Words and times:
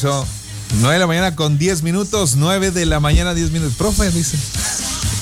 Por 0.00 0.08
eso, 0.08 0.26
9 0.78 0.94
de 0.94 0.98
la 0.98 1.06
mañana 1.06 1.36
con 1.36 1.58
10 1.58 1.82
minutos, 1.82 2.36
9 2.36 2.70
de 2.70 2.86
la 2.86 3.00
mañana 3.00 3.34
10 3.34 3.50
minutos. 3.50 3.74
Profe, 3.76 4.10
dice. 4.10 4.38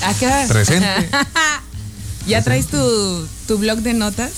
Acá. 0.04 0.44
Presente. 0.46 1.10
¿Ya 2.28 2.42
traes 2.42 2.68
tu, 2.68 3.26
tu 3.48 3.58
blog 3.58 3.80
de 3.80 3.94
notas? 3.94 4.30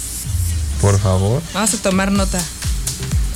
Por 0.81 0.99
favor. 0.99 1.43
Vamos 1.53 1.75
a 1.75 1.77
tomar 1.77 2.11
nota. 2.11 2.41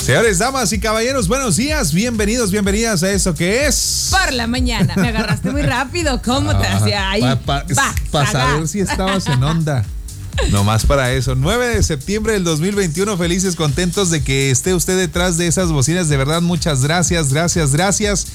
Señores, 0.03 0.39
damas 0.39 0.73
y 0.73 0.81
caballeros, 0.81 1.29
buenos 1.29 1.57
días. 1.57 1.93
Bienvenidos, 1.93 2.51
bienvenidas 2.51 3.03
a 3.03 3.11
eso 3.11 3.35
que 3.35 3.67
es. 3.67 4.09
Por 4.11 4.33
la 4.33 4.47
mañana. 4.47 4.95
Me 4.97 5.09
agarraste 5.09 5.51
muy 5.51 5.63
rápido. 5.63 6.23
¿Cómo 6.23 6.59
te 6.59 6.67
hacía 6.67 7.11
ahí? 7.11 7.23
Para 7.45 8.33
saber 8.33 8.67
si 8.67 8.81
estabas 8.81 9.27
en 9.27 9.43
onda. 9.43 9.85
Nomás 10.51 10.87
para 10.87 11.13
eso. 11.13 11.35
9 11.35 11.77
de 11.77 11.83
septiembre 11.83 12.35
del 12.35 12.45
2021. 12.45 13.17
Felices, 13.17 13.57
contentos 13.57 14.11
de 14.11 14.23
que 14.23 14.51
esté 14.51 14.75
usted 14.75 14.99
detrás 14.99 15.37
de 15.37 15.47
esas 15.47 15.71
bocinas. 15.71 16.09
De 16.09 16.17
verdad, 16.17 16.43
muchas 16.43 16.83
gracias, 16.83 17.33
gracias, 17.33 17.73
gracias. 17.73 18.27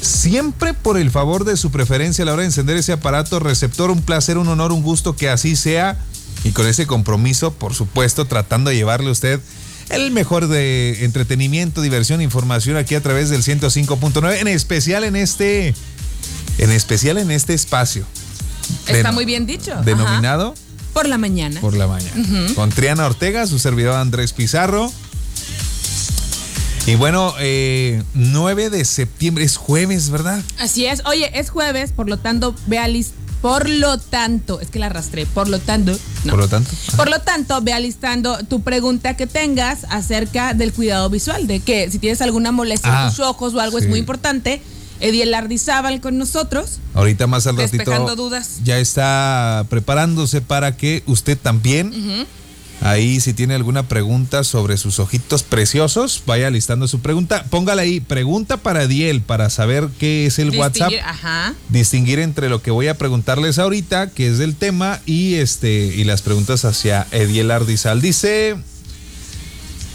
Siempre 0.00 0.74
por 0.74 0.96
el 0.96 1.10
favor 1.10 1.44
de 1.44 1.56
su 1.56 1.70
preferencia 1.70 2.22
a 2.22 2.26
la 2.26 2.32
hora 2.32 2.42
de 2.42 2.46
encender 2.46 2.76
ese 2.76 2.92
aparato 2.92 3.38
receptor. 3.38 3.90
Un 3.90 4.02
placer, 4.02 4.38
un 4.38 4.48
honor, 4.48 4.72
un 4.72 4.82
gusto 4.82 5.16
que 5.16 5.28
así 5.28 5.56
sea. 5.56 5.98
Y 6.44 6.52
con 6.52 6.66
ese 6.66 6.86
compromiso, 6.86 7.52
por 7.52 7.74
supuesto, 7.74 8.24
tratando 8.24 8.70
de 8.70 8.76
llevarle 8.76 9.08
a 9.08 9.12
usted 9.12 9.40
el 9.90 10.10
mejor 10.12 10.46
de 10.46 11.04
entretenimiento, 11.04 11.82
diversión, 11.82 12.22
información 12.22 12.76
aquí 12.76 12.94
a 12.94 13.02
través 13.02 13.28
del 13.28 13.42
105.9, 13.42 14.38
en 14.38 14.48
especial 14.48 15.04
en 15.04 15.16
este, 15.16 15.74
en 16.58 16.70
especial 16.70 17.18
en 17.18 17.30
este 17.30 17.54
espacio. 17.54 18.06
Está 18.86 19.12
muy 19.12 19.24
bien 19.24 19.46
dicho. 19.46 19.74
Denominado 19.84 20.54
por 20.90 21.08
la 21.08 21.18
mañana. 21.18 21.60
Por 21.60 21.74
la 21.74 21.86
mañana. 21.86 22.54
Con 22.54 22.70
Triana 22.70 23.06
Ortega, 23.06 23.46
su 23.46 23.58
servidor 23.58 23.96
Andrés 23.96 24.32
Pizarro. 24.32 24.92
Y 26.86 26.94
bueno, 26.94 27.34
eh, 27.38 28.02
9 28.14 28.70
de 28.70 28.84
septiembre 28.84 29.44
es 29.44 29.56
jueves, 29.56 30.10
¿verdad? 30.10 30.42
Así 30.58 30.86
es. 30.86 31.02
Oye, 31.06 31.30
es 31.38 31.50
jueves, 31.50 31.92
por 31.92 32.08
lo 32.08 32.18
tanto, 32.18 32.54
ve 32.66 32.78
a 32.78 32.88
por 33.40 33.70
lo 33.70 33.96
tanto, 33.98 34.60
es 34.60 34.68
que 34.68 34.78
la 34.78 34.86
arrastré, 34.86 35.24
por 35.24 35.48
lo 35.48 35.58
tanto. 35.58 35.98
Por 36.28 36.38
lo 36.38 36.48
tanto. 36.48 36.70
Por 36.96 37.08
lo 37.08 37.20
tanto, 37.20 37.62
ve 37.62 37.72
alistando 37.72 38.36
tu 38.44 38.60
pregunta 38.60 39.16
que 39.16 39.26
tengas 39.26 39.86
acerca 39.88 40.52
del 40.52 40.74
cuidado 40.74 41.08
visual, 41.08 41.46
de 41.46 41.60
que 41.60 41.90
si 41.90 41.98
tienes 41.98 42.20
alguna 42.20 42.52
molestia 42.52 42.90
en 42.90 42.96
Ah, 42.96 43.08
tus 43.08 43.20
ojos 43.20 43.54
o 43.54 43.60
algo 43.60 43.78
es 43.78 43.88
muy 43.88 43.98
importante. 43.98 44.60
Ediel 45.00 45.34
Ardizábal 45.34 46.00
con 46.00 46.18
nosotros. 46.18 46.78
Ahorita 46.94 47.26
más 47.26 47.46
al 47.46 47.56
ratito 47.56 48.14
dudas. 48.16 48.60
ya 48.64 48.78
está 48.78 49.64
preparándose 49.68 50.40
para 50.40 50.76
que 50.76 51.02
usted 51.06 51.38
también, 51.38 52.26
ahí 52.82 53.20
si 53.20 53.32
tiene 53.34 53.54
alguna 53.54 53.84
pregunta 53.88 54.42
sobre 54.44 54.76
sus 54.76 54.98
ojitos 55.00 55.42
preciosos, 55.42 56.22
vaya 56.26 56.50
listando 56.50 56.88
su 56.88 57.00
pregunta. 57.00 57.44
Póngala 57.50 57.82
ahí, 57.82 58.00
pregunta 58.00 58.56
para 58.56 58.86
Diel, 58.86 59.20
para 59.22 59.50
saber 59.50 59.88
qué 59.98 60.26
es 60.26 60.38
el 60.38 60.50
WhatsApp. 60.56 60.90
Distinguir- 60.90 61.02
Ajá. 61.04 61.54
distinguir 61.68 62.18
entre 62.20 62.48
lo 62.48 62.62
que 62.62 62.70
voy 62.70 62.88
a 62.88 62.96
preguntarles 62.98 63.58
ahorita, 63.58 64.10
que 64.10 64.28
es 64.28 64.38
del 64.38 64.54
tema, 64.54 65.00
y 65.06 65.34
este 65.34 65.86
y 65.94 66.04
las 66.04 66.22
preguntas 66.22 66.64
hacia 66.64 67.06
Ediel 67.12 67.50
Ardizal. 67.50 68.00
Dice, 68.00 68.56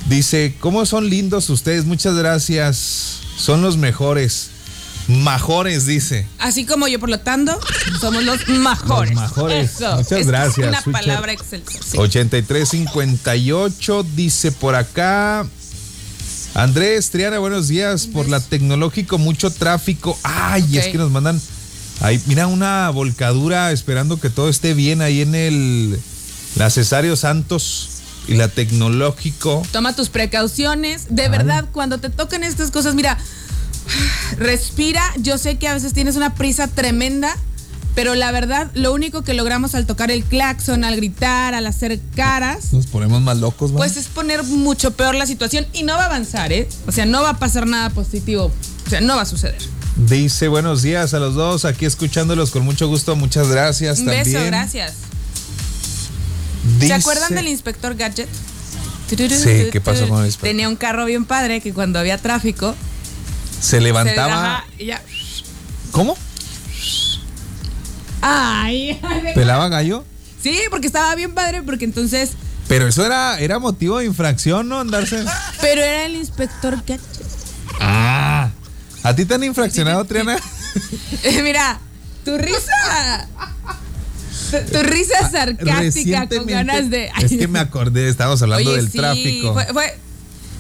dice, 0.09 0.56
¿cómo 0.59 0.86
son 0.86 1.09
lindos 1.09 1.50
ustedes? 1.50 1.86
Muchas 1.86 2.16
gracias. 2.16 3.19
Son 3.38 3.62
los 3.62 3.78
mejores. 3.78 4.52
Majores, 5.08 5.86
dice. 5.86 6.28
Así 6.39 6.66
como 6.66 6.88
yo, 6.88 7.00
por 7.00 7.09
lo 7.09 7.20
tanto, 7.20 7.58
somos 8.00 8.23
los 8.23 8.48
mejores. 8.48 9.14
Los 9.14 9.22
mejores. 9.22 9.75
Eso. 9.75 9.97
Muchas 9.97 10.12
Es 10.20 10.28
gracias, 10.28 10.67
Una 10.67 10.81
Switcher. 10.81 11.06
palabra 11.06 11.34
excelsa. 11.34 11.72
sí. 11.84 11.97
8358 11.97 14.06
dice 14.16 14.52
por 14.52 14.75
acá. 14.75 15.46
Andrés, 16.53 17.09
Triana, 17.12 17.40
buenos 17.40 17.68
días. 17.68 18.07
Por 18.07 18.29
la 18.29 18.40
tecnológico, 18.40 19.18
mucho 19.18 19.52
tráfico. 19.52 20.18
Ay, 20.24 20.78
es 20.78 20.88
que 20.88 20.97
nos 20.97 21.12
mandan. 21.12 21.40
Ahí, 22.02 22.22
mira, 22.25 22.47
una 22.47 22.90
volcadura 22.90 23.72
esperando 23.72 24.19
que 24.19 24.29
todo 24.29 24.50
esté 24.50 24.74
bien 24.74 25.02
ahí 25.02 25.22
en 25.22 25.35
el. 25.35 26.00
La 26.56 26.69
Cesario 26.69 27.18
Santos 27.18 27.90
y 28.28 28.35
la 28.35 28.47
tecnológico. 28.47 29.62
Toma 29.74 29.94
tus 29.96 30.08
precauciones. 30.09 31.08
De 31.09 31.28
verdad, 31.28 31.66
cuando 31.74 31.97
te 32.00 32.09
tocan 32.09 32.44
estas 32.44 32.72
cosas, 32.72 32.96
mira, 32.96 33.18
respira. 34.38 35.01
Yo 35.18 35.38
sé 35.38 35.57
que 35.57 35.68
a 35.68 35.73
veces 35.73 35.94
tienes 35.94 36.16
una 36.16 36.34
prisa 36.35 36.68
tremenda, 36.68 37.35
pero 37.96 38.16
la 38.16 38.31
verdad, 38.31 38.69
lo 38.73 38.94
único 38.94 39.22
que 39.23 39.34
logramos 39.34 39.73
al 39.75 39.85
tocar 39.85 40.12
el 40.12 40.23
claxon, 40.23 40.84
al 40.84 40.96
gritar, 40.96 41.53
al 41.53 41.66
hacer 41.68 42.00
caras, 42.16 42.73
Nos 42.73 42.88
ponemos 42.88 43.22
más 43.22 43.38
locos, 43.38 43.72
pues 43.72 43.96
es 43.97 44.07
poner 44.07 44.44
mucho 44.44 44.91
peor 44.91 45.16
la 45.16 45.25
situación 45.25 45.66
y 45.73 45.84
no 45.84 45.94
va 45.94 46.03
a 46.03 46.06
avanzar, 46.07 46.51
¿eh? 46.51 46.68
O 46.88 46.91
sea, 46.91 47.06
no 47.06 47.22
va 47.23 47.29
a 47.31 47.38
pasar 47.40 47.68
nada 47.68 47.90
positivo. 47.91 48.51
O 48.85 48.90
sea, 48.90 49.01
no 49.01 49.16
va 49.16 49.22
a 49.23 49.25
suceder. 49.25 49.57
Dice 49.96 50.50
buenos 50.50 50.81
días 50.81 51.13
a 51.13 51.19
los 51.19 51.35
dos, 51.35 51.63
aquí 51.63 51.85
escuchándolos 51.85 52.52
con 52.52 52.63
mucho 52.66 52.88
gusto. 52.88 53.16
Muchas 53.16 53.47
gracias 53.47 54.00
Un 54.00 54.06
también. 54.07 54.25
beso, 54.25 54.46
gracias. 54.46 54.94
Dice- 56.79 56.88
¿Se 56.88 56.94
acuerdan 56.94 57.34
del 57.35 57.47
inspector 57.47 57.96
Gadget? 57.96 58.28
Sí, 59.07 59.69
¿qué 59.72 59.79
pasó 59.81 60.07
con 60.09 60.19
el 60.22 60.25
inspector? 60.25 60.50
Tenía 60.50 60.67
un 60.67 60.75
carro 60.75 61.06
bien 61.06 61.25
padre 61.25 61.62
que 61.62 61.73
cuando 61.73 62.00
había 62.00 62.17
tráfico 62.17 62.75
Se 63.59 63.81
levantaba. 63.81 64.66
ya. 64.79 65.01
¿Cómo? 65.91 66.17
Ay, 68.21 68.99
¿Pelaba 69.35 69.69
gallo? 69.69 70.03
Sí, 70.41 70.59
porque 70.69 70.88
estaba 70.88 71.13
bien 71.16 71.33
padre, 71.33 71.63
porque 71.63 71.85
entonces. 71.85 72.31
Pero 72.67 72.88
eso 72.88 73.05
era, 73.05 73.39
era 73.39 73.59
motivo 73.59 73.99
de 73.99 74.05
infracción, 74.05 74.67
¿no? 74.67 74.79
Andarse. 74.79 75.23
Pero 75.61 75.81
era 75.81 76.05
el 76.05 76.16
inspector 76.16 76.75
Gadget. 76.77 77.01
Ah. 77.79 78.49
¿A 79.03 79.16
ti 79.16 79.25
te 79.25 79.35
han 79.35 79.43
infraccionado, 79.43 80.03
Triana? 80.05 80.37
Eh, 81.23 81.41
Mira, 81.43 81.79
tu 82.23 82.35
risa. 82.37 83.27
Tu, 84.51 84.72
tu 84.72 84.83
risa 84.83 85.29
sarcástica 85.29 86.27
con 86.27 86.45
ganas 86.47 86.89
de. 86.89 87.11
Es 87.22 87.29
que 87.31 87.47
me 87.47 87.59
acordé, 87.59 88.09
estábamos 88.09 88.41
hablando 88.41 88.69
Oye, 88.72 88.77
del 88.81 88.91
sí, 88.91 88.97
tráfico. 88.97 89.53
fue- 89.53 89.66
fue- 89.73 89.97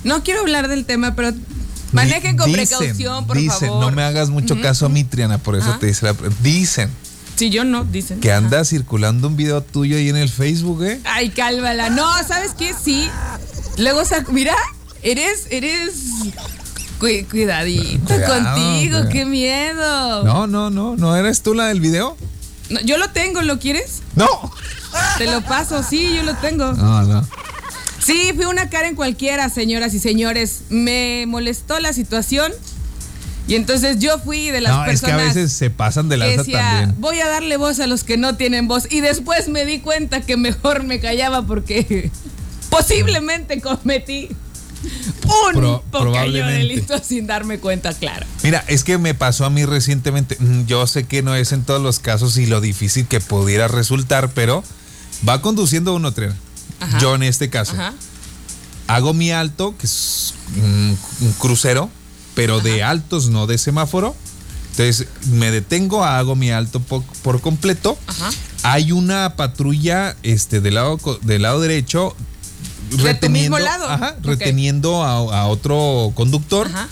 no 0.03 0.23
quiero 0.23 0.41
hablar 0.41 0.67
del 0.67 0.85
tema, 0.85 1.15
pero 1.15 1.33
manejen 1.95 2.37
con 2.37 2.47
Dicen, 2.51 2.77
precaución, 2.77 3.25
por 3.27 3.37
dicen, 3.37 3.69
favor. 3.69 3.85
no 3.85 3.91
me 3.91 4.03
hagas 4.03 4.29
mucho 4.29 4.59
caso 4.61 4.85
a 4.85 4.89
mí, 4.89 5.03
Triana, 5.03 5.37
por 5.37 5.55
eso 5.55 5.69
Ajá. 5.69 5.79
te 5.79 5.87
dice 5.87 6.05
la. 6.05 6.15
Dicen 6.41 6.89
Si 7.35 7.49
yo 7.49 7.63
no, 7.63 7.83
dicen. 7.83 8.19
que 8.19 8.31
Ajá. 8.31 8.37
anda 8.39 8.63
circulando 8.65 9.27
un 9.27 9.35
video 9.35 9.61
tuyo 9.61 9.97
ahí 9.97 10.09
en 10.09 10.17
el 10.17 10.29
Facebook, 10.29 10.83
¿eh? 10.83 10.99
Ay, 11.05 11.29
cálmala. 11.29 11.89
No, 11.89 12.05
¿sabes 12.27 12.51
qué? 12.57 12.73
Sí. 12.73 13.09
Luego, 13.77 14.01
mira, 14.31 14.55
eres, 15.03 15.47
eres. 15.49 15.93
cu- 16.99 17.07
cuidadito 17.29 18.05
Cuidado, 18.05 18.33
contigo, 18.53 18.91
cuidado. 18.97 19.09
qué 19.09 19.25
miedo. 19.25 20.23
No, 20.23 20.47
no, 20.47 20.69
no, 20.69 20.95
¿no 20.95 21.15
eres 21.15 21.41
tú 21.41 21.53
la 21.53 21.67
del 21.67 21.81
video? 21.81 22.15
No, 22.69 22.79
yo 22.81 22.97
lo 22.97 23.09
tengo, 23.09 23.41
¿lo 23.41 23.59
quieres? 23.59 24.01
No. 24.15 24.27
Te 25.17 25.25
lo 25.29 25.41
paso, 25.41 25.83
sí, 25.83 26.15
yo 26.15 26.23
lo 26.23 26.35
tengo. 26.35 26.71
No, 26.73 27.03
no. 27.03 27.27
Sí, 28.05 28.31
fui 28.35 28.45
una 28.45 28.69
cara 28.69 28.87
en 28.87 28.95
cualquiera, 28.95 29.49
señoras 29.49 29.93
y 29.93 29.99
señores. 29.99 30.61
Me 30.69 31.25
molestó 31.27 31.79
la 31.79 31.91
situación. 31.93 32.51
Y 33.47 33.55
entonces 33.55 33.99
yo 33.99 34.17
fui 34.19 34.49
de 34.49 34.59
las 34.61 34.73
No, 34.73 34.85
es 34.85 35.01
que 35.01 35.05
a 35.11 35.15
personas 35.15 35.35
veces 35.35 35.53
se 35.53 35.69
pasan 35.69 36.09
de 36.09 36.17
lanza 36.17 36.37
decía, 36.37 36.61
también. 36.61 36.95
voy 36.99 37.19
a 37.19 37.27
darle 37.27 37.57
voz 37.57 37.79
a 37.79 37.85
los 37.87 38.03
que 38.03 38.17
no 38.17 38.35
tienen 38.35 38.67
voz. 38.67 38.87
Y 38.91 39.01
después 39.01 39.47
me 39.49 39.65
di 39.65 39.79
cuenta 39.79 40.21
que 40.21 40.35
mejor 40.35 40.83
me 40.83 40.99
callaba 40.99 41.45
porque 41.45 42.09
posiblemente 42.69 43.61
cometí 43.61 44.29
un 45.23 45.53
Pro- 45.53 45.83
delito 46.31 46.97
sin 47.03 47.27
darme 47.27 47.59
cuenta, 47.59 47.93
claro. 47.93 48.25
Mira, 48.43 48.63
es 48.67 48.83
que 48.83 48.97
me 48.97 49.13
pasó 49.13 49.45
a 49.45 49.49
mí 49.49 49.63
recientemente. 49.65 50.37
mm, 50.39 50.65
Yo 50.65 50.85
sé 50.87 51.05
que 51.05 51.21
no 51.23 51.35
es 51.35 51.51
en 51.51 51.63
todos 51.63 51.81
los 51.81 51.99
casos 51.99 52.37
y 52.37 52.45
lo 52.47 52.61
difícil 52.61 53.07
que 53.07 53.19
pudiera 53.19 53.67
resultar, 53.67 54.29
pero 54.33 54.63
va 55.27 55.41
conduciendo 55.41 55.93
uno 55.95 56.11
tren. 56.13 56.33
Ajá. 56.79 56.99
Yo 56.99 57.15
en 57.15 57.23
este 57.23 57.49
caso. 57.49 57.73
Ajá. 57.73 57.93
Hago 58.87 59.13
mi 59.13 59.31
alto, 59.31 59.75
que 59.77 59.87
es 59.87 60.33
un, 60.57 60.97
un 61.21 61.31
crucero, 61.33 61.89
pero 62.35 62.59
de 62.59 62.83
altos, 62.83 63.29
no 63.29 63.47
de 63.47 63.57
semáforo. 63.57 64.15
Entonces 64.71 65.07
me 65.31 65.51
detengo, 65.51 66.03
hago 66.03 66.35
mi 66.35 66.51
alto 66.51 66.79
po- 66.81 67.03
por, 67.23 67.39
completo. 67.41 67.97
Hay 68.63 68.91
una 68.91 69.35
patrulla 69.37 70.15
este, 70.21 70.59
del, 70.59 70.75
lado, 70.75 70.99
del 71.21 71.43
lado 71.43 71.61
derecho 71.61 72.13
lado. 73.63 73.89
ajá, 73.89 74.15
Ok. 74.19 74.25
reteniendo 74.25 75.03
a, 75.03 75.13
a 75.41 75.47
otro 75.47 76.11
conductor. 76.13 76.67
Ajá. 76.67 76.87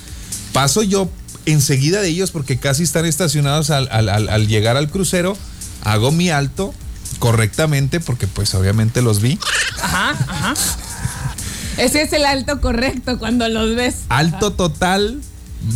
Paso 0.54 0.82
yo 0.82 1.10
enseguida 1.46 2.02
de 2.02 2.08
ellos 2.10 2.32
porque 2.32 2.58
casi 2.58 2.84
están 2.84 3.06
estacionados 3.06 3.70
al, 3.70 3.88
al- 3.92 4.10
al- 4.10 4.30
al 4.30 4.48
llegar 4.48 4.78
al 4.78 4.90
crucero. 4.90 5.38
Hago 5.84 6.12
mi 6.12 6.30
alto 6.30 6.74
correctamente 7.20 8.00
porque 8.00 8.28
pues 8.28 8.54
obviamente 8.56 9.02
los 9.02 9.22
vi. 9.22 9.40
Ajá, 9.82 10.12
ajá. 10.28 10.54
Ese 11.78 12.02
es 12.04 12.14
el 12.14 12.26
alto 12.26 12.62
correcto 12.62 13.18
cuando 13.20 13.48
los 13.50 13.76
ves. 13.76 13.96
Alto 14.10 14.52
total, 14.54 15.22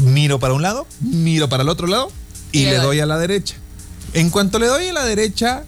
miro 0.02 0.40
para 0.40 0.54
un 0.54 0.62
lado, 0.62 0.88
miro 1.02 1.50
para 1.50 1.64
el 1.64 1.70
otro 1.70 1.88
lado 1.88 2.12
y, 2.52 2.60
Y 2.62 2.66
le 2.66 2.76
doy. 2.76 2.86
doy 2.86 3.00
a 3.00 3.06
la 3.06 3.18
derecha. 3.18 3.56
En 4.14 4.30
cuanto 4.30 4.60
le 4.60 4.68
doy 4.68 4.88
a 4.88 4.94
la 4.94 5.04
derecha, 5.06 5.64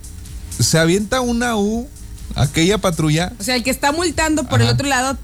se 0.59 0.77
avienta 0.77 1.21
una 1.21 1.55
U, 1.57 1.87
aquella 2.35 2.77
patrulla. 2.77 3.33
O 3.39 3.43
sea, 3.43 3.55
el 3.55 3.63
que 3.63 3.71
está 3.71 3.91
multando 3.91 4.43
por 4.43 4.61
el 4.61 4.69
otro 4.69 4.87
lado 4.87 5.17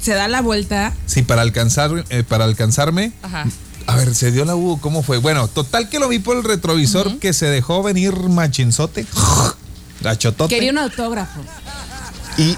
se 0.00 0.14
da 0.14 0.28
la 0.28 0.40
vuelta. 0.42 0.92
Sí, 1.06 1.22
para 1.22 1.42
alcanzar, 1.42 2.04
eh, 2.10 2.22
para 2.26 2.44
alcanzarme. 2.44 3.12
Ajá. 3.22 3.46
A 3.88 3.96
ver, 3.96 4.14
se 4.14 4.30
dio 4.30 4.44
la 4.44 4.54
U, 4.54 4.78
¿cómo 4.80 5.02
fue? 5.02 5.18
Bueno, 5.18 5.48
total 5.48 5.88
que 5.88 5.98
lo 5.98 6.08
vi 6.08 6.20
por 6.20 6.36
el 6.36 6.44
retrovisor 6.44 7.18
que 7.18 7.32
se 7.32 7.46
dejó 7.46 7.82
venir 7.82 8.14
machinzote. 8.14 9.06
Gachotote. 10.02 10.54
Quería 10.54 10.70
un 10.72 10.78
autógrafo. 10.78 11.40
Y, 12.38 12.56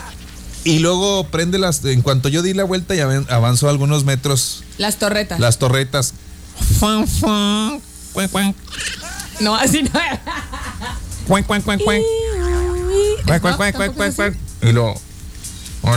y 0.64 0.78
luego 0.80 1.26
prende 1.28 1.58
las. 1.58 1.84
En 1.84 2.02
cuanto 2.02 2.28
yo 2.28 2.42
di 2.42 2.54
la 2.54 2.64
vuelta 2.64 2.94
y 2.94 2.98
avan- 2.98 3.30
avanzó 3.30 3.68
algunos 3.68 4.04
metros 4.04 4.64
Las 4.78 4.96
torretas. 4.98 5.38
las 5.40 5.58
torretas. 5.58 6.14
Fan, 6.78 7.06
fan, 7.08 7.80
cuan, 8.12 8.28
cuan, 8.28 8.54
No, 9.40 9.54
así 9.56 9.82
no. 9.82 9.90
cuan, 11.26 11.42
cuan, 11.44 11.62
cuan, 11.62 11.78
cuan. 11.80 12.00
Cuan, 13.26 13.40
cuan, 13.40 13.56
cuan, 13.56 13.72
cuan, 13.72 13.92
cuan, 13.92 14.12
cuan. 14.12 14.36
Y 14.62 14.72
luego. 14.72 15.00
a 15.82 15.96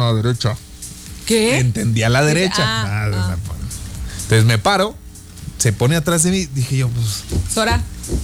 la 0.00 0.14
derecha. 0.14 0.56
¿Qué? 1.26 1.58
Entendí 1.58 2.02
a 2.02 2.08
la 2.08 2.22
derecha. 2.24 2.62
Ah, 2.64 3.06
Ah, 3.06 3.10
ah. 3.14 3.36
Entonces 4.22 4.44
me 4.44 4.58
paro, 4.58 4.94
se 5.58 5.72
pone 5.72 5.94
atrás 5.96 6.22
de 6.22 6.30
mí. 6.30 6.46
Dije 6.46 6.78
yo, 6.78 6.88
pues, 6.88 7.24
Sora. 7.52 7.80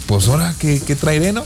pues 0.07 0.27
ahora, 0.29 0.55
¿qué, 0.59 0.81
qué 0.85 0.97
traeré, 0.97 1.33
no? 1.33 1.45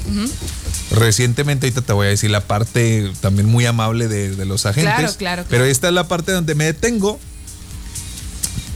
Recientemente, 0.94 1.66
ahorita 1.66 1.82
te 1.82 1.92
voy 1.92 2.06
a 2.06 2.10
decir 2.10 2.30
la 2.30 2.42
parte 2.42 3.10
también 3.20 3.48
muy 3.48 3.66
amable 3.66 4.08
de, 4.08 4.34
de 4.34 4.44
los 4.44 4.66
agentes. 4.66 4.94
Claro, 4.94 5.12
claro, 5.16 5.44
Pero 5.48 5.60
claro. 5.60 5.64
esta 5.64 5.88
es 5.88 5.94
la 5.94 6.08
parte 6.08 6.32
donde 6.32 6.54
me 6.54 6.64
detengo. 6.64 7.18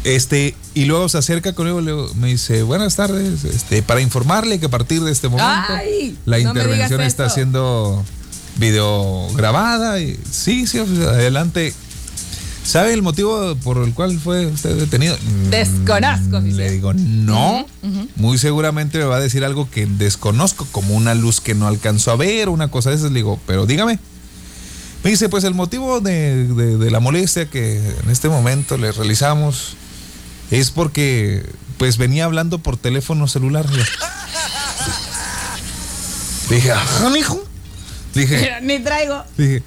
Este, 0.05 0.55
y 0.73 0.85
luego 0.85 1.09
se 1.09 1.19
acerca 1.19 1.53
conmigo, 1.53 1.83
me 2.15 2.29
dice, 2.29 2.63
buenas 2.63 2.95
tardes, 2.95 3.43
este, 3.43 3.83
para 3.83 4.01
informarle 4.01 4.61
que 4.61 4.67
a 4.67 4.69
partir 4.69 5.03
de 5.03 5.11
este 5.11 5.29
momento 5.29 5.73
Ay, 5.73 6.17
la 6.27 6.39
no 6.39 6.51
intervención 6.51 7.01
está 7.01 7.29
siendo 7.29 8.05
video 8.57 9.29
grabada. 9.35 10.01
Y, 10.01 10.19
sí, 10.31 10.67
sí, 10.69 10.79
adelante. 10.79 11.75
¿Sabe 12.67 12.93
el 12.93 13.03
motivo 13.03 13.55
por 13.63 13.79
el 13.79 13.95
cual 13.95 14.19
fue 14.19 14.47
usted 14.47 14.75
detenido? 14.77 15.17
Mm, 15.17 15.51
Desconozco, 15.51 16.39
oficial. 16.39 16.57
Le 16.57 16.71
digo, 16.73 16.93
no. 16.95 17.65
Muy 18.17 18.39
seguramente 18.39 18.99
me 18.99 19.05
va 19.05 19.17
a 19.17 19.21
decir 19.21 19.45
algo 19.45 19.71
que 19.71 19.87
desconozco, 19.87 20.67
como 20.73 20.95
una 20.95 21.15
luz 21.15 21.41
que 21.41 21.55
no 21.55 21.69
alcanzo 21.69 22.11
a 22.11 22.17
ver, 22.17 22.49
una 22.49 22.69
cosa 22.69 22.91
de 22.91 22.97
esas. 22.97 23.13
Le 23.13 23.19
digo, 23.21 23.39
pero 23.47 23.67
dígame. 23.67 23.99
Me 25.05 25.11
dice, 25.11 25.29
pues 25.29 25.45
el 25.45 25.55
motivo 25.55 26.01
de, 26.01 26.49
de- 26.49 26.77
de 26.77 26.91
la 26.91 26.99
molestia 26.99 27.49
que 27.49 27.77
en 28.03 28.11
este 28.11 28.29
momento 28.29 28.77
le 28.77 28.91
realizamos 28.91 29.77
es 30.51 30.71
porque 30.73 31.45
pues 31.79 31.99
venía 31.99 32.25
hablando 32.25 32.59
por 32.59 32.77
teléfono 32.77 33.29
celular. 33.29 33.67
Dije, 36.51 36.73
ajá, 36.73 37.11
mijo. 37.11 37.41
Dije, 38.15 38.55
Ni 38.63 38.81
traigo. 38.81 39.23
Dije, 39.37 39.63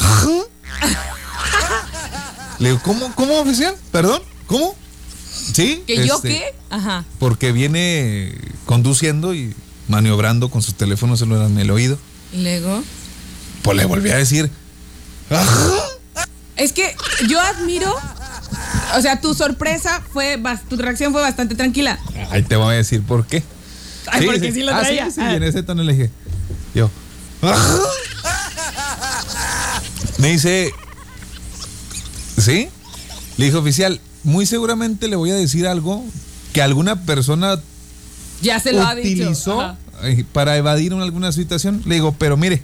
"¿Ah?". 0.00 0.26
Le 2.60 2.68
digo, 2.70 2.80
¿cómo, 2.84 3.12
cómo, 3.16 3.40
oficial? 3.40 3.74
¿Perdón? 3.90 4.22
¿Cómo? 4.46 4.76
¿Sí? 5.52 5.82
¿Que 5.86 6.06
yo 6.06 6.16
este, 6.16 6.28
qué? 6.28 6.54
Ajá. 6.70 7.04
Porque 7.18 7.50
viene 7.52 8.32
conduciendo 8.66 9.34
y 9.34 9.54
maniobrando 9.88 10.50
con 10.50 10.62
su 10.62 10.72
teléfono 10.74 11.16
celular 11.16 11.46
en 11.50 11.58
el 11.58 11.70
oído. 11.70 11.98
Y 12.32 12.42
luego. 12.42 12.82
Pues 13.62 13.76
le 13.76 13.84
volví 13.86 14.10
a 14.10 14.16
decir, 14.16 14.50
"Ajá". 15.30 15.70
Es 16.56 16.72
que 16.72 16.94
yo 17.28 17.40
admiro. 17.40 17.92
O 18.96 19.00
sea, 19.00 19.20
tu 19.20 19.34
sorpresa 19.34 20.02
fue. 20.12 20.40
Tu 20.68 20.76
reacción 20.76 21.12
fue 21.12 21.22
bastante 21.22 21.54
tranquila. 21.54 21.98
Ahí 22.30 22.42
te 22.42 22.56
voy 22.56 22.74
a 22.74 22.76
decir 22.76 23.02
por 23.02 23.26
qué. 23.26 23.42
Ay, 24.06 24.26
porque 24.26 24.52
sí 24.52 24.62
lo 24.62 24.74
Ah, 24.74 24.80
traía. 24.80 25.06
sí, 25.06 25.12
sí, 25.12 25.20
Ah. 25.22 25.32
y 25.32 25.36
en 25.36 25.42
ese 25.44 25.62
tono 25.62 25.82
le 25.82 25.92
dije, 25.94 26.10
yo, 26.74 26.90
"Ajá". 27.42 27.78
Me 30.18 30.28
dice, 30.32 30.72
¿sí? 32.40 32.68
Le 33.36 33.46
dije, 33.46 33.56
oficial, 33.56 34.00
muy 34.24 34.46
seguramente 34.46 35.08
le 35.08 35.16
voy 35.16 35.30
a 35.30 35.34
decir 35.34 35.66
algo 35.66 36.04
que 36.52 36.62
alguna 36.62 37.04
persona 37.04 37.58
Ya 38.42 38.58
se 38.60 38.72
lo 38.72 38.82
ha 38.86 38.94
dicho. 38.94 39.22
utilizó 39.22 39.76
eh, 40.02 40.24
para 40.32 40.56
evadir 40.56 40.92
alguna 40.92 41.32
situación. 41.32 41.82
Le 41.86 41.96
digo, 41.96 42.12
pero 42.18 42.36
mire, 42.36 42.62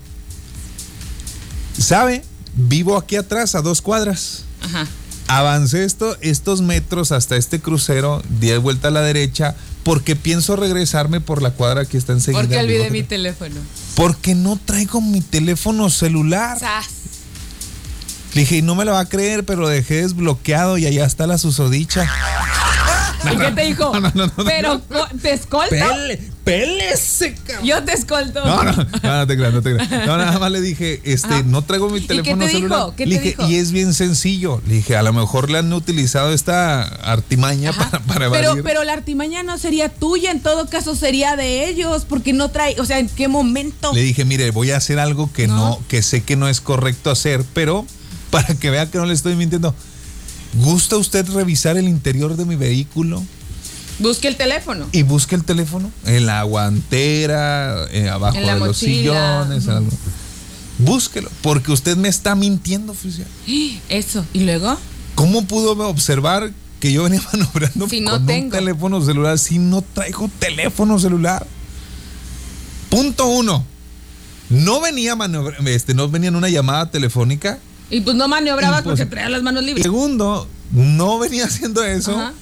¿sabe? 1.79 2.25
Vivo 2.55 2.97
aquí 2.97 3.17
atrás, 3.17 3.55
a 3.55 3.63
dos 3.63 3.83
cuadras. 3.83 4.45
Ajá. 4.63 4.87
Avancé 5.29 5.85
esto, 5.85 6.17
estos 6.21 6.63
metros 6.63 7.11
hasta 7.13 7.37
este 7.37 7.61
crucero, 7.61 8.23
di 8.41 8.49
de 8.49 8.59
vuelta 8.59 8.89
a 8.89 8.91
la 8.93 9.01
derecha, 9.03 9.57
porque 9.83 10.15
pienso 10.17 10.57
regresarme 10.57 11.21
por 11.21 11.43
la 11.43 11.51
cuadra 11.51 11.85
que 11.85 11.99
está 11.99 12.13
enseguida. 12.13 12.43
Porque 12.43 12.59
olvidé 12.59 12.91
mi 12.91 13.03
teléfono. 13.03 13.57
Porque 13.97 14.35
no 14.35 14.59
traigo 14.65 15.01
mi 15.01 15.21
teléfono 15.21 15.91
celular. 15.91 16.59
Sas. 16.59 16.87
Le 18.37 18.43
dije, 18.43 18.59
y 18.59 18.63
no 18.63 18.75
me 18.75 18.85
lo 18.85 18.93
va 18.93 19.01
a 19.01 19.07
creer, 19.07 19.47
pero 19.47 19.63
lo 19.63 19.69
dejé 19.69 20.03
desbloqueado 20.03 20.77
y 20.77 20.85
allá 20.85 21.07
está 21.07 21.27
la 21.27 21.39
susodicha. 21.39 22.07
¿Y 23.33 23.37
qué 23.39 23.51
te 23.51 23.63
dijo? 23.63 23.93
no, 23.95 24.01
no, 24.01 24.13
no, 24.15 24.27
no. 24.27 24.45
Pero, 24.45 24.79
¿te 25.23 25.33
escolto? 25.33 25.71
Pele, 25.71 26.21
pélese, 26.45 27.35
cabrón. 27.35 27.65
Yo 27.65 27.83
te 27.83 27.95
escolto. 27.95 28.45
No, 28.45 28.63
no, 28.63 28.73
no, 28.73 29.17
no 29.17 29.27
te 29.27 29.37
creas, 29.39 29.55
no 29.55 29.63
te 29.63 29.75
creas. 29.75 30.07
No, 30.07 30.19
nada 30.19 30.39
más 30.39 30.53
le 30.53 30.61
dije, 30.61 31.01
este, 31.05 31.29
Ajá. 31.29 31.43
no 31.47 31.63
traigo 31.63 31.89
mi 31.89 31.97
¿Y 31.97 32.03
qué 32.03 32.09
teléfono 32.09 32.45
te 32.45 32.49
dijo? 32.49 32.59
celular. 32.59 32.87
¿Qué 32.95 33.07
le 33.07 33.17
te 33.17 33.23
dije, 33.23 33.37
dijo? 33.39 33.51
y 33.51 33.57
es 33.57 33.73
bien 33.73 33.95
sencillo. 33.95 34.61
Le 34.67 34.75
dije, 34.75 34.97
a 34.99 35.03
lo 35.03 35.15
mejor 35.15 35.49
le 35.51 35.57
han 35.57 35.73
utilizado 35.73 36.35
esta 36.35 36.83
artimaña 36.83 37.73
para, 37.73 38.01
para 38.01 38.31
Pero, 38.31 38.49
evadir. 38.49 38.63
pero 38.65 38.85
la 38.85 38.93
artimaña 38.93 39.43
no 39.45 39.57
sería 39.57 39.89
tuya, 39.89 40.31
en 40.31 40.41
todo 40.41 40.69
caso 40.69 40.95
sería 40.95 41.37
de 41.37 41.71
ellos, 41.71 42.05
porque 42.07 42.35
no 42.35 42.51
trae, 42.51 42.79
o 42.81 42.85
sea, 42.85 42.99
¿en 42.99 43.09
qué 43.09 43.29
momento? 43.29 43.95
Le 43.95 44.03
dije, 44.03 44.27
mire, 44.27 44.51
voy 44.51 44.73
a 44.73 44.77
hacer 44.77 44.99
algo 44.99 45.33
que. 45.33 45.49
No. 45.49 45.81
que 45.89 46.03
sé 46.03 46.23
que 46.23 46.37
no 46.37 46.49
es 46.49 46.61
correcto 46.61 47.11
hacer, 47.11 47.43
pero 47.55 47.87
para 48.31 48.55
que 48.55 48.71
vea 48.71 48.91
que 48.91 48.99
no 48.99 49.07
le 49.07 49.15
estoy 49.15 49.37
mintiendo. 49.37 49.75
¿Gusta 50.55 50.97
usted 50.97 51.29
revisar 51.31 51.77
el 51.77 51.89
interior 51.89 52.37
de 52.37 52.45
mi 52.45 52.57
vehículo? 52.57 53.23
Busque 53.99 54.29
el 54.29 54.37
teléfono. 54.37 54.87
Y 54.93 55.03
busque 55.03 55.35
el 55.35 55.45
teléfono 55.45 55.91
en 56.05 56.27
la 56.27 56.43
guantera, 56.43 57.87
eh, 57.91 58.09
abajo 58.09 58.37
En 58.37 58.47
la 58.47 58.55
de 58.55 58.61
los 58.61 58.77
sillones. 58.77 59.69
algo. 59.69 59.91
Búsquelo, 60.79 61.31
porque 61.41 61.73
usted 61.73 61.97
me 61.97 62.09
está 62.09 62.35
mintiendo, 62.35 62.93
oficial. 62.93 63.27
Eso. 63.89 64.25
¿Y 64.33 64.41
luego? 64.41 64.77
¿Cómo 65.15 65.47
pudo 65.47 65.73
observar 65.89 66.53
que 66.81 66.93
yo 66.93 67.05
venía 67.05 67.23
maniobrando 67.33 67.89
Si 67.89 68.01
no 68.01 68.13
con 68.13 68.31
un 68.31 68.51
teléfono 68.51 69.03
celular 69.03 69.39
si 69.39 69.59
no 69.59 69.83
traigo 69.83 70.31
teléfono 70.39 70.99
celular? 70.99 71.47
Punto 72.91 73.27
uno. 73.27 73.65
No 74.49 74.81
venía 74.81 75.17
este, 75.67 75.95
no 75.95 76.09
venía 76.09 76.29
en 76.29 76.37
una 76.37 76.49
llamada 76.49 76.91
telefónica. 76.91 77.59
Y 77.91 78.01
pues 78.01 78.17
no 78.17 78.27
maniobrabas 78.29 78.81
Imposible. 78.81 79.05
porque 79.05 79.11
traías 79.15 79.31
las 79.31 79.43
manos 79.43 79.63
libres. 79.63 79.83
Segundo, 79.85 80.49
no 80.73 81.19
venía 81.19 81.45
haciendo 81.47 81.85
eso 81.85 82.19
Ajá. 82.19 82.33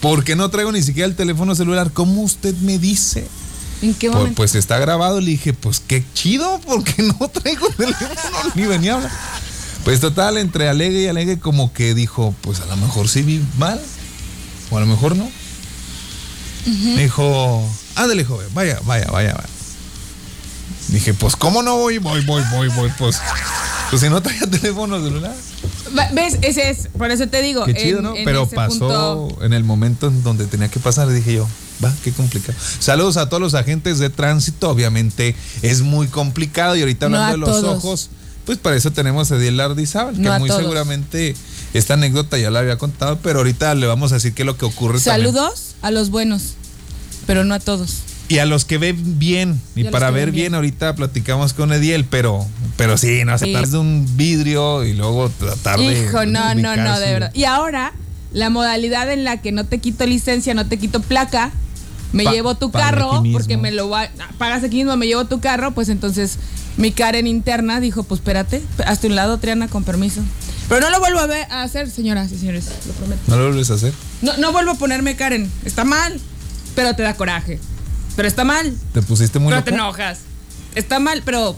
porque 0.00 0.36
no 0.36 0.48
traigo 0.50 0.70
ni 0.72 0.82
siquiera 0.82 1.06
el 1.08 1.16
teléfono 1.16 1.54
celular. 1.54 1.90
¿Cómo 1.92 2.22
usted 2.22 2.54
me 2.58 2.78
dice? 2.78 3.26
¿En 3.82 3.94
qué 3.94 4.06
Pues, 4.08 4.18
momento? 4.18 4.36
pues 4.36 4.54
está 4.54 4.78
grabado. 4.78 5.20
Le 5.20 5.30
dije, 5.32 5.52
pues 5.52 5.80
qué 5.84 6.04
chido, 6.14 6.60
porque 6.64 7.02
no 7.02 7.28
traigo 7.28 7.68
teléfono 7.70 8.10
ni 8.54 8.62
venía 8.66 8.92
a 8.92 8.96
hablar. 8.96 9.12
Pues 9.84 9.98
total, 9.98 10.38
entre 10.38 10.68
alegue 10.68 11.02
y 11.02 11.06
alegue, 11.08 11.40
como 11.40 11.72
que 11.72 11.92
dijo, 11.94 12.32
pues 12.42 12.60
a 12.60 12.66
lo 12.66 12.76
mejor 12.76 13.08
sí 13.08 13.22
vi 13.22 13.42
mal, 13.58 13.80
o 14.70 14.76
a 14.76 14.80
lo 14.80 14.86
mejor 14.86 15.16
no. 15.16 15.28
Me 16.66 17.02
dijo, 17.02 17.68
ándale, 17.96 18.24
joven, 18.24 18.46
vaya, 18.54 18.78
vaya, 18.84 19.06
vaya, 19.10 19.34
vaya. 19.34 19.48
Dije, 20.86 21.14
pues 21.14 21.34
cómo 21.34 21.64
no 21.64 21.78
voy, 21.78 21.98
voy, 21.98 22.24
voy, 22.24 22.44
voy, 22.52 22.68
voy, 22.68 22.92
pues. 22.96 23.18
Pues 23.92 24.00
si 24.00 24.08
no 24.08 24.22
traía 24.22 24.46
teléfono 24.50 24.98
celular. 25.04 25.34
¿Ves? 26.14 26.38
Ese 26.40 26.70
es, 26.70 26.88
por 26.96 27.10
eso 27.10 27.26
te 27.28 27.42
digo. 27.42 27.66
Qué 27.66 27.74
chido, 27.74 27.98
en- 27.98 28.04
¿no? 28.04 28.16
en 28.16 28.24
Pero 28.24 28.46
pasó 28.48 28.78
punto- 29.28 29.44
en 29.44 29.52
el 29.52 29.64
momento 29.64 30.06
en 30.08 30.22
donde 30.22 30.46
tenía 30.46 30.68
que 30.68 30.80
pasar, 30.80 31.08
dije 31.10 31.34
yo, 31.34 31.48
va, 31.84 31.92
qué 32.02 32.10
complicado. 32.10 32.56
Saludos 32.78 33.18
a 33.18 33.28
todos 33.28 33.42
los 33.42 33.52
agentes 33.52 33.98
de 33.98 34.08
tránsito, 34.08 34.70
obviamente 34.70 35.36
es 35.60 35.82
muy 35.82 36.06
complicado 36.06 36.74
y 36.74 36.80
ahorita 36.80 37.04
hablando 37.06 37.32
de 37.32 37.36
los 37.36 37.50
todos. 37.60 37.76
ojos, 37.84 38.08
pues 38.46 38.56
para 38.56 38.76
eso 38.76 38.92
tenemos 38.92 39.30
a 39.30 39.36
Ediel 39.36 39.58
Lardizábal, 39.58 40.14
que 40.14 40.22
No 40.22 40.38
muy 40.38 40.48
todos. 40.48 40.62
seguramente 40.62 41.36
esta 41.74 41.92
anécdota 41.94 42.38
ya 42.38 42.50
la 42.50 42.60
había 42.60 42.78
contado, 42.78 43.18
pero 43.22 43.40
ahorita 43.40 43.74
le 43.74 43.86
vamos 43.86 44.12
a 44.12 44.14
decir 44.14 44.32
qué 44.32 44.40
es 44.42 44.46
lo 44.46 44.56
que 44.56 44.64
ocurre 44.64 45.00
también. 45.00 45.34
Saludos 45.34 45.74
a 45.82 45.90
los 45.90 46.08
buenos, 46.08 46.54
pero 47.26 47.44
no 47.44 47.52
a 47.52 47.60
todos. 47.60 47.98
Y 48.28 48.38
a 48.38 48.46
los 48.46 48.64
que 48.64 48.78
ven 48.78 49.18
bien, 49.18 49.60
y, 49.74 49.84
para 49.84 50.10
ver 50.10 50.30
bien, 50.30 50.44
bien. 50.44 50.54
ahorita 50.54 50.94
platicamos 50.94 51.52
con 51.52 51.70
Ediel, 51.72 52.04
pero, 52.06 52.46
pero 52.76 52.96
sí, 52.96 53.24
no, 53.26 53.36
Sí. 53.38 53.52
de 53.52 53.78
un 53.78 54.06
vidrio 54.16 54.84
y 54.84 54.94
luego 54.94 55.28
tratar 55.28 55.78
de. 55.78 56.04
Hijo, 56.04 56.24
no, 56.24 56.54
no, 56.54 56.76
no, 56.76 56.98
de 57.00 57.12
verdad. 57.12 57.30
Y 57.34 57.44
ahora, 57.44 57.92
la 58.32 58.48
modalidad 58.48 59.10
en 59.12 59.24
la 59.24 59.42
que 59.42 59.52
no 59.52 59.64
te 59.66 59.78
quito 59.78 60.06
licencia, 60.06 60.54
no 60.54 60.66
te 60.66 60.78
quito 60.78 61.00
placa, 61.02 61.50
me 62.12 62.24
Pa- 62.24 62.32
llevo 62.32 62.54
tu 62.54 62.70
carro, 62.70 63.22
porque 63.32 63.58
me 63.58 63.70
lo 63.70 63.90
va, 63.90 64.08
pagas 64.38 64.64
aquí 64.64 64.76
mismo, 64.76 64.96
me 64.96 65.06
llevo 65.06 65.26
tu 65.26 65.40
carro, 65.40 65.72
pues 65.72 65.90
entonces 65.90 66.38
mi 66.78 66.90
Karen 66.92 67.26
interna 67.26 67.80
dijo, 67.80 68.02
pues 68.02 68.20
espérate, 68.20 68.62
hazte 68.86 69.08
un 69.08 69.14
lado, 69.16 69.36
Triana, 69.38 69.68
con 69.68 69.84
permiso. 69.84 70.22
Pero 70.70 70.80
no 70.80 70.90
lo 70.90 71.00
vuelvo 71.00 71.18
a, 71.18 71.26
ver- 71.26 71.46
a 71.50 71.62
hacer, 71.64 71.90
señoras 71.90 72.32
y 72.32 72.38
señores, 72.38 72.66
lo 72.86 72.92
prometo. 72.94 73.20
¿No 73.26 73.36
lo 73.36 73.44
vuelves 73.48 73.70
a 73.70 73.74
hacer? 73.74 73.92
No, 74.22 74.34
no 74.38 74.52
vuelvo 74.52 74.70
a 74.70 74.74
ponerme 74.76 75.16
Karen, 75.16 75.50
está 75.66 75.84
mal, 75.84 76.18
pero 76.74 76.94
te 76.96 77.02
da 77.02 77.14
coraje. 77.14 77.58
Pero 78.16 78.28
está 78.28 78.44
mal, 78.44 78.76
¿Te 78.92 79.02
pusiste 79.02 79.38
muy 79.38 79.48
pero 79.48 79.60
loco? 79.60 79.70
te 79.70 79.74
enojas. 79.74 80.18
Está 80.74 80.98
mal, 80.98 81.22
pero 81.24 81.56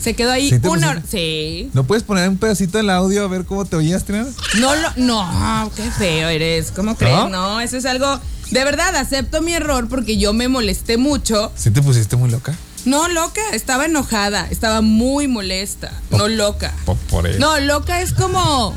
Se 0.00 0.14
quedó 0.14 0.30
ahí 0.30 0.48
¿Sí 0.48 0.60
una 0.64 0.94
pusiste? 0.94 1.18
Sí. 1.18 1.70
¿No 1.74 1.84
puedes 1.84 2.04
poner 2.04 2.28
un 2.28 2.36
pedacito 2.38 2.78
del 2.78 2.88
audio 2.90 3.24
a 3.24 3.28
ver 3.28 3.44
cómo 3.44 3.64
te 3.64 3.74
oías, 3.76 4.04
Triana? 4.04 4.28
No 4.60 4.74
lo. 4.76 4.88
No, 4.96 5.72
qué 5.74 5.90
feo 5.90 6.28
eres. 6.28 6.70
¿Cómo 6.70 6.96
crees? 6.96 7.28
No, 7.30 7.60
eso 7.60 7.76
es 7.76 7.84
algo. 7.84 8.20
De 8.52 8.64
verdad, 8.64 8.94
acepto 8.94 9.42
mi 9.42 9.52
error 9.54 9.88
porque 9.88 10.16
yo 10.16 10.32
me 10.32 10.46
molesté 10.48 10.98
mucho. 10.98 11.52
¿Sí 11.56 11.70
te 11.70 11.82
pusiste 11.82 12.16
muy 12.16 12.30
loca? 12.30 12.54
No, 12.84 13.08
loca, 13.08 13.40
estaba 13.52 13.86
enojada, 13.86 14.46
estaba 14.50 14.80
muy 14.80 15.26
molesta, 15.28 15.92
no 16.10 16.28
loca. 16.28 16.72
Por, 16.86 16.96
por 16.96 17.26
eso. 17.26 17.38
No, 17.40 17.58
loca 17.58 18.00
es 18.00 18.12
como 18.12 18.74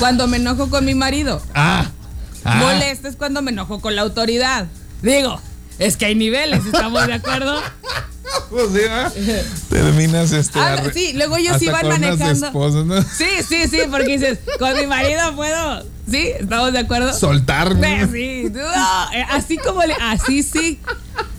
cuando 0.00 0.26
me 0.26 0.36
enojo 0.38 0.68
con 0.68 0.84
mi 0.84 0.94
marido. 0.94 1.40
Ah. 1.54 1.86
ah. 2.44 2.56
Molesta 2.56 3.08
es 3.08 3.16
cuando 3.16 3.40
me 3.40 3.52
enojo 3.52 3.80
con 3.80 3.94
la 3.96 4.02
autoridad. 4.02 4.66
Digo, 5.02 5.40
es 5.78 5.96
que 5.96 6.06
hay 6.06 6.14
niveles, 6.14 6.64
¿estamos 6.66 7.06
de 7.06 7.14
acuerdo? 7.14 7.60
Pues 8.48 8.68
sí. 8.72 9.32
Terminas 9.68 10.32
este. 10.32 10.58
Ah, 10.58 10.82
sí, 10.92 11.12
luego 11.14 11.36
ellos 11.36 11.54
hasta 11.54 11.64
iban 11.64 11.88
manejando. 11.88 12.46
esposas, 12.46 12.84
¿no? 12.84 13.02
Sí, 13.02 13.26
sí, 13.46 13.68
sí, 13.68 13.78
porque 13.90 14.18
dices, 14.18 14.38
con 14.58 14.74
mi 14.74 14.86
marido 14.86 15.34
puedo. 15.36 15.82
¿Sí? 16.10 16.32
¿Estamos 16.38 16.72
de 16.72 16.78
acuerdo? 16.80 17.12
Soltarme. 17.12 18.06
Sí, 18.06 18.44
sí, 18.44 18.52
no, 18.52 19.12
eh, 19.12 19.24
así 19.30 19.58
como 19.58 19.82
le, 19.84 19.94
así 20.00 20.42
sí. 20.42 20.78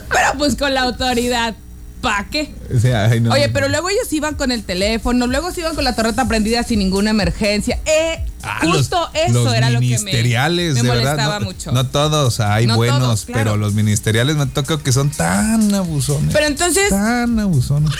Pero 0.09 0.37
pues 0.37 0.55
con 0.55 0.73
la 0.73 0.81
autoridad. 0.81 1.55
¿Pa' 2.01 2.27
qué? 2.29 2.53
O 2.75 2.79
sea, 2.79 3.05
ay, 3.05 3.21
no. 3.21 3.31
Oye, 3.31 3.47
pero 3.49 3.69
luego 3.69 3.89
ellos 3.89 4.11
iban 4.11 4.35
con 4.35 4.51
el 4.51 4.63
teléfono, 4.63 5.25
luego 5.25 5.51
se 5.51 5.61
iban 5.61 5.73
con 5.73 5.85
la 5.85 5.95
torreta 5.95 6.27
prendida 6.27 6.63
sin 6.63 6.79
ninguna 6.79 7.11
emergencia. 7.11 7.79
Eh, 7.85 8.25
Ah, 8.45 8.59
justo 8.61 8.99
los- 9.13 9.23
eso 9.23 9.43
los 9.45 9.53
era 9.53 9.69
lo 9.69 9.79
que 9.79 9.85
me, 9.85 9.97
ministeriales, 9.99 10.75
me 10.75 10.81
de 10.81 10.89
verdad, 10.89 11.03
molestaba 11.11 11.39
no, 11.39 11.45
mucho. 11.45 11.71
No 11.71 11.85
todos, 11.87 12.39
hay 12.41 12.67
No 12.67 12.75
buenos, 12.75 12.99
todos, 12.99 13.25
claro. 13.25 13.39
pero 13.39 13.57
los 13.57 13.73
ministeriales 13.73 14.35
me 14.35 14.45
toca 14.47 14.77
que 14.79 14.91
son 14.91 15.09
tan 15.11 15.73
abusones. 15.73 16.33
Pero 16.33 16.47
entonces, 16.47 16.89
tan 16.89 17.39
abusones. 17.39 17.91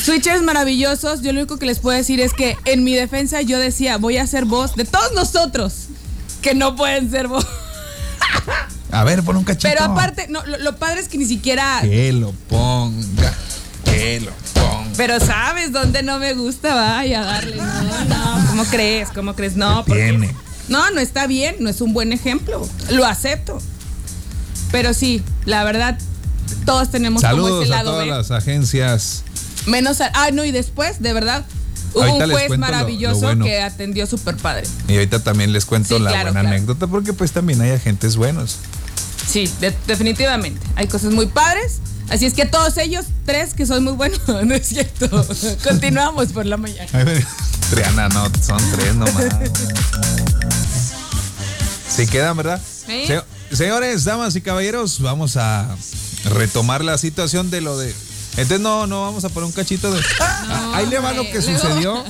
switchers 0.00 0.42
maravillosos, 0.42 1.22
yo 1.22 1.32
lo 1.32 1.40
único 1.40 1.56
que 1.58 1.66
les 1.66 1.80
puedo 1.80 1.96
decir 1.96 2.20
es 2.20 2.32
que 2.32 2.56
en 2.64 2.84
mi 2.84 2.94
defensa 2.94 3.42
yo 3.42 3.58
decía, 3.58 3.96
voy 3.98 4.18
a 4.18 4.26
ser 4.26 4.44
voz 4.44 4.76
de 4.76 4.84
todos 4.84 5.12
nosotros 5.14 5.74
que 6.42 6.54
no 6.54 6.76
pueden 6.76 7.10
ser 7.10 7.26
voz. 7.26 7.44
A 8.90 9.04
ver, 9.04 9.22
pon 9.22 9.36
un 9.36 9.44
cachito. 9.44 9.68
Pero 9.68 9.84
aparte, 9.84 10.26
no, 10.30 10.44
lo, 10.46 10.58
lo 10.58 10.76
padre 10.76 11.00
es 11.00 11.08
que 11.08 11.18
ni 11.18 11.26
siquiera... 11.26 11.80
Que 11.82 12.12
lo 12.12 12.32
ponga. 12.48 13.34
Que 13.84 14.20
lo 14.20 14.30
ponga. 14.30 14.47
Pero 14.98 15.18
sabes 15.20 15.72
dónde 15.72 16.02
no 16.02 16.18
me 16.18 16.34
gusta, 16.34 16.74
vaya, 16.74 17.22
darle. 17.22 17.56
No, 17.56 18.04
no, 18.04 18.46
¿cómo 18.48 18.64
crees? 18.64 19.08
¿Cómo 19.14 19.34
crees? 19.34 19.56
No, 19.56 19.82
¿Qué 19.86 19.92
porque-? 20.12 20.34
No, 20.68 20.90
no 20.90 21.00
está 21.00 21.26
bien, 21.26 21.56
no 21.60 21.70
es 21.70 21.80
un 21.80 21.94
buen 21.94 22.12
ejemplo. 22.12 22.68
Lo 22.90 23.06
acepto. 23.06 23.62
Pero 24.70 24.92
sí, 24.92 25.22
la 25.46 25.64
verdad, 25.64 25.98
todos 26.66 26.90
tenemos 26.90 27.22
como 27.22 27.30
Saludos 27.36 27.64
ese 27.64 27.72
a 27.72 27.76
lado 27.78 27.90
todas 27.92 28.04
B. 28.06 28.10
las 28.10 28.30
agencias. 28.32 29.22
Menos. 29.66 30.00
a- 30.02 30.10
ah, 30.14 30.30
no, 30.32 30.44
y 30.44 30.50
después, 30.50 31.00
de 31.00 31.12
verdad, 31.14 31.46
hubo 31.94 32.02
Ahorita 32.02 32.24
un 32.26 32.30
juez 32.32 32.50
lo- 32.50 32.58
maravilloso 32.58 33.20
lo 33.20 33.26
bueno. 33.28 33.44
que 33.46 33.62
atendió 33.62 34.06
súper 34.06 34.36
padre. 34.36 34.66
Y 34.88 34.94
ahorita 34.94 35.20
también 35.20 35.52
les 35.52 35.64
cuento 35.64 35.96
Sí, 35.96 36.02
la 36.02 36.10
claro, 36.10 36.24
buena 36.26 36.40
claro. 36.40 36.56
anécdota 36.56 36.86
porque 36.86 37.12
pues 37.14 37.32
también 37.32 37.60
hay 37.62 37.70
agentes 37.70 38.16
buenos. 38.16 38.56
Sí, 39.26 39.50
de- 39.60 39.74
definitivamente. 39.86 40.60
Hay 40.76 40.86
cosas 40.88 41.12
muy 41.12 41.26
padres. 41.26 41.78
Así 42.10 42.24
es 42.26 42.34
que 42.34 42.46
todos 42.46 42.76
ellos, 42.78 43.04
tres 43.26 43.52
que 43.54 43.66
son 43.66 43.84
muy 43.84 43.92
buenos, 43.92 44.20
no 44.44 44.54
es 44.54 44.66
cierto. 44.66 45.08
Continuamos 45.64 46.28
por 46.32 46.46
la 46.46 46.56
mañana. 46.56 46.88
Triana, 47.70 48.08
no, 48.08 48.24
son 48.44 48.58
tres 48.72 48.94
nomás. 48.94 49.24
Sí 51.88 52.06
quedan, 52.06 52.36
¿verdad? 52.36 52.60
Sí. 52.86 53.06
Se- 53.06 53.56
señores, 53.56 54.04
damas 54.04 54.36
y 54.36 54.40
caballeros, 54.40 55.00
vamos 55.00 55.36
a 55.36 55.66
retomar 56.24 56.84
la 56.84 56.96
situación 56.98 57.50
de 57.50 57.60
lo 57.60 57.76
de. 57.78 57.94
Entonces 58.32 58.60
no, 58.60 58.86
no 58.86 59.02
vamos 59.02 59.24
a 59.24 59.28
poner 59.30 59.46
un 59.46 59.52
cachito 59.52 59.90
de. 59.92 60.00
Ah, 60.20 60.72
Ahí 60.76 60.86
le 60.86 60.98
va 60.98 61.12
lo 61.12 61.24
que 61.24 61.42
sucedió 61.42 62.02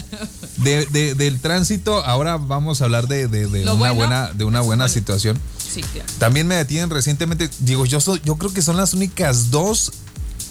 de, 0.59 0.87
de- 0.87 1.15
del 1.15 1.41
tránsito. 1.41 2.05
Ahora 2.05 2.37
vamos 2.37 2.81
a 2.81 2.85
hablar 2.85 3.09
de, 3.09 3.27
una 3.27 3.73
bueno. 3.73 3.95
buena, 3.95 4.31
de 4.33 4.45
una 4.45 4.61
buena 4.61 4.89
situación. 4.89 5.41
Sí, 5.73 5.83
claro. 5.83 6.09
También 6.19 6.47
me 6.47 6.55
detienen 6.57 6.91
recientemente. 6.91 7.51
Digo, 7.61 7.85
yo 7.87 8.01
soy, 8.01 8.21
yo 8.25 8.37
creo 8.37 8.53
que 8.53 8.63
son 8.63 8.77
las 8.77 8.95
únicas 8.95 9.51
dos 9.51 9.93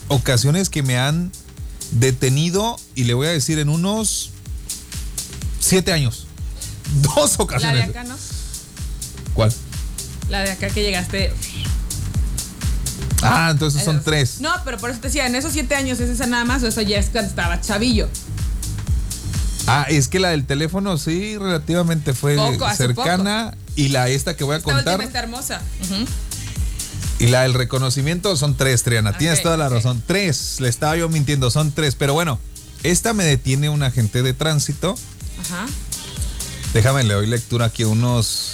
ocasiones 0.07 0.69
que 0.69 0.83
me 0.83 0.97
han 0.97 1.31
detenido 1.91 2.79
y 2.95 3.05
le 3.05 3.13
voy 3.13 3.27
a 3.27 3.31
decir 3.31 3.59
en 3.59 3.69
unos 3.69 4.31
siete 5.59 5.91
años. 5.91 6.27
Dos 7.01 7.31
La 7.31 7.37
de 7.37 7.43
ocasiones. 7.43 7.89
acá, 7.89 8.03
¿no? 8.05 8.15
¿Cuál? 9.33 9.53
La 10.29 10.41
de 10.41 10.51
acá 10.51 10.69
que 10.69 10.81
llegaste. 10.83 11.33
Ah, 13.21 13.49
entonces 13.51 13.83
son 13.83 14.03
tres. 14.03 14.39
No, 14.41 14.51
pero 14.63 14.77
por 14.77 14.89
eso 14.91 14.99
te 14.99 15.07
decía, 15.07 15.25
en 15.25 15.35
esos 15.35 15.51
siete 15.53 15.75
años 15.75 15.99
es 15.99 16.09
esa 16.09 16.27
nada 16.27 16.45
más 16.45 16.61
o 16.63 16.67
eso 16.67 16.81
ya 16.81 16.99
es 16.99 17.07
cuando 17.07 17.29
estaba 17.29 17.59
chavillo. 17.61 18.07
Ah, 19.67 19.85
es 19.89 20.07
que 20.07 20.19
la 20.19 20.29
del 20.29 20.45
teléfono 20.45 20.97
sí, 20.97 21.37
relativamente 21.37 22.13
fue 22.13 22.35
Poco, 22.35 22.69
cercana. 22.73 23.55
Y 23.75 23.89
la 23.89 24.07
esta 24.09 24.35
que 24.35 24.43
voy 24.43 24.55
a 24.55 24.57
Esta 24.57 24.71
contar. 24.71 25.01
está 25.01 25.19
hermosa. 25.19 25.61
Y 27.19 27.27
la 27.27 27.41
del 27.43 27.53
reconocimiento 27.53 28.35
son 28.37 28.55
tres, 28.55 28.83
Triana. 28.83 29.17
Tienes 29.17 29.41
toda 29.43 29.57
la 29.57 29.69
razón. 29.69 30.01
Tres. 30.05 30.57
Le 30.59 30.69
estaba 30.69 30.95
yo 30.95 31.09
mintiendo, 31.09 31.51
son 31.51 31.71
tres. 31.71 31.95
Pero 31.95 32.13
bueno, 32.13 32.39
esta 32.83 33.13
me 33.13 33.23
detiene 33.25 33.69
un 33.69 33.83
agente 33.83 34.23
de 34.23 34.33
tránsito. 34.33 34.95
Ajá. 35.41 35.65
Déjame, 36.73 37.03
le 37.03 37.13
doy 37.15 37.27
lectura 37.27 37.65
aquí 37.65 37.83
a 37.83 37.87
unos 37.87 38.51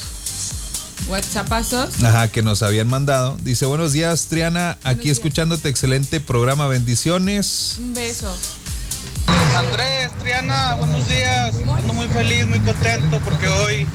WhatsAppazos. 1.10 2.02
ajá, 2.04 2.30
que 2.30 2.42
nos 2.42 2.64
habían 2.64 2.88
mandado. 2.88 3.38
Dice, 3.44 3.66
buenos 3.66 3.92
días, 3.92 4.28
Triana. 4.28 4.78
Aquí 4.84 5.04
días. 5.06 5.18
escuchándote, 5.18 5.68
excelente 5.70 6.20
programa. 6.22 6.68
Bendiciones. 6.68 7.76
Un 7.80 7.94
beso. 7.94 8.34
Andrés, 9.58 10.12
Triana, 10.22 10.76
buenos 10.76 11.08
días. 11.08 11.54
Ando 11.78 11.94
muy 11.94 12.08
feliz, 12.08 12.48
muy 12.48 12.60
contento 12.60 13.20
porque 13.24 13.48
hoy 13.48 13.88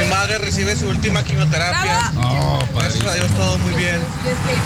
mi 0.00 0.08
madre 0.08 0.38
recibe 0.38 0.76
su 0.76 0.88
última 0.88 1.22
quimioterapia. 1.24 2.12
Oh, 2.16 2.58
Gracias 2.74 3.04
a 3.06 3.14
Dios 3.14 3.28
todo 3.36 3.58
muy 3.58 3.74
bien. 3.74 4.00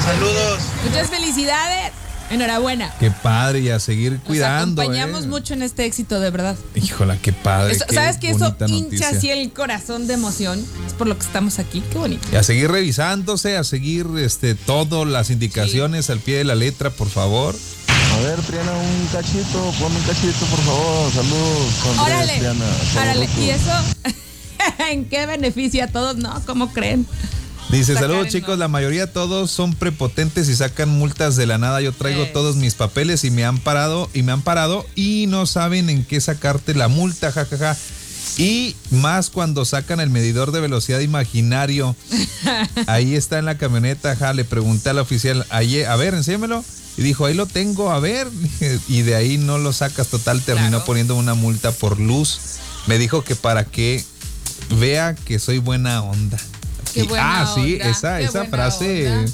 Saludos. 0.04 0.60
Muchas 0.88 1.08
felicidades. 1.10 1.92
Enhorabuena. 2.30 2.90
Qué 2.98 3.10
padre 3.10 3.60
y 3.60 3.68
a 3.68 3.78
seguir 3.78 4.12
Nos 4.12 4.22
cuidando. 4.22 4.80
acompañamos 4.80 5.24
eh. 5.24 5.28
mucho 5.28 5.52
en 5.52 5.62
este 5.62 5.84
éxito, 5.84 6.20
de 6.20 6.30
verdad. 6.30 6.56
Híjola, 6.74 7.18
qué 7.18 7.32
padre. 7.34 7.74
Eso- 7.74 7.84
qué 7.86 7.94
¿Sabes 7.94 8.16
que 8.16 8.30
eso 8.30 8.56
hincha 8.66 8.66
noticia. 8.66 9.08
así 9.10 9.30
el 9.30 9.52
corazón 9.52 10.06
de 10.06 10.14
emoción? 10.14 10.64
Es 10.86 10.94
por 10.94 11.06
lo 11.06 11.18
que 11.18 11.24
estamos 11.24 11.58
aquí. 11.58 11.82
Qué 11.92 11.98
bonito. 11.98 12.26
Y 12.32 12.36
a 12.36 12.42
seguir 12.42 12.70
revisándose, 12.70 13.58
a 13.58 13.64
seguir 13.64 14.06
este 14.18 14.54
todas 14.54 15.06
las 15.06 15.28
indicaciones 15.30 16.08
al 16.08 16.18
pie 16.18 16.38
de 16.38 16.44
la 16.44 16.54
letra, 16.54 16.88
por 16.90 17.10
favor. 17.10 17.54
A 18.14 18.18
ver, 18.20 18.40
Triana, 18.42 18.72
un 18.72 19.06
cachito, 19.12 19.72
ponme 19.80 19.96
un 19.98 20.04
cachito, 20.04 20.46
por 20.46 20.60
favor. 20.60 21.12
Saludos, 21.12 21.72
Andrés, 21.84 22.00
Órale. 22.00 22.38
Triana. 22.38 22.64
Órale. 23.00 23.28
¿Y 23.40 23.50
eso 23.50 23.72
en 24.90 25.04
qué 25.08 25.26
beneficia 25.26 25.84
a 25.84 25.88
todos? 25.88 26.16
No, 26.16 26.40
¿cómo 26.46 26.72
creen? 26.72 27.06
Dice, 27.70 27.94
saludos 27.94 28.28
chicos, 28.28 28.50
¿no? 28.50 28.56
la 28.56 28.68
mayoría 28.68 29.12
todos 29.12 29.50
son 29.50 29.74
prepotentes 29.74 30.48
y 30.48 30.54
sacan 30.54 30.90
multas 30.90 31.34
de 31.34 31.46
la 31.46 31.58
nada. 31.58 31.80
Yo 31.80 31.92
traigo 31.92 32.22
Es. 32.24 32.32
todos 32.32 32.56
mis 32.56 32.74
papeles 32.74 33.24
y 33.24 33.30
me 33.30 33.44
han 33.44 33.58
parado 33.58 34.08
y 34.14 34.22
me 34.22 34.32
han 34.32 34.42
parado 34.42 34.86
y 34.94 35.26
no 35.28 35.46
saben 35.46 35.90
en 35.90 36.04
qué 36.04 36.20
sacarte 36.20 36.74
la 36.74 36.88
multa, 36.88 37.32
jajaja. 37.32 37.76
Y 38.36 38.76
más 38.90 39.30
cuando 39.30 39.64
sacan 39.64 39.98
el 40.00 40.10
medidor 40.10 40.52
de 40.52 40.60
velocidad 40.60 41.00
imaginario. 41.00 41.96
Ahí 42.86 43.16
está 43.16 43.38
en 43.38 43.44
la 43.46 43.58
camioneta, 43.58 44.14
ja, 44.14 44.32
le 44.34 44.44
pregunté 44.44 44.90
al 44.90 44.98
oficial, 44.98 45.44
ayer, 45.50 45.86
a 45.86 45.96
ver, 45.96 46.14
enséñamelo. 46.14 46.64
Y 46.96 47.02
dijo, 47.02 47.26
ahí 47.26 47.34
lo 47.34 47.46
tengo, 47.46 47.90
a 47.90 47.98
ver. 48.00 48.28
Y 48.88 49.02
de 49.02 49.14
ahí 49.16 49.38
no 49.38 49.58
lo 49.58 49.72
sacas 49.72 50.08
total, 50.08 50.40
terminó 50.42 50.68
Claro. 50.70 50.84
poniendo 50.84 51.16
una 51.16 51.34
multa 51.34 51.72
por 51.72 51.98
luz. 51.98 52.38
Me 52.86 52.98
dijo 52.98 53.24
que 53.24 53.34
para 53.36 53.64
que 53.64 54.04
vea 54.78 55.14
que 55.14 55.38
soy 55.38 55.58
buena 55.58 56.02
onda. 56.02 56.38
Qué 56.92 57.00
Y- 57.00 57.06
buena 57.06 57.42
ah, 57.42 57.52
sí, 57.54 57.78
esa, 57.80 58.18
qué 58.18 58.24
esa 58.24 58.44
frase 58.44 59.10
onda. 59.10 59.32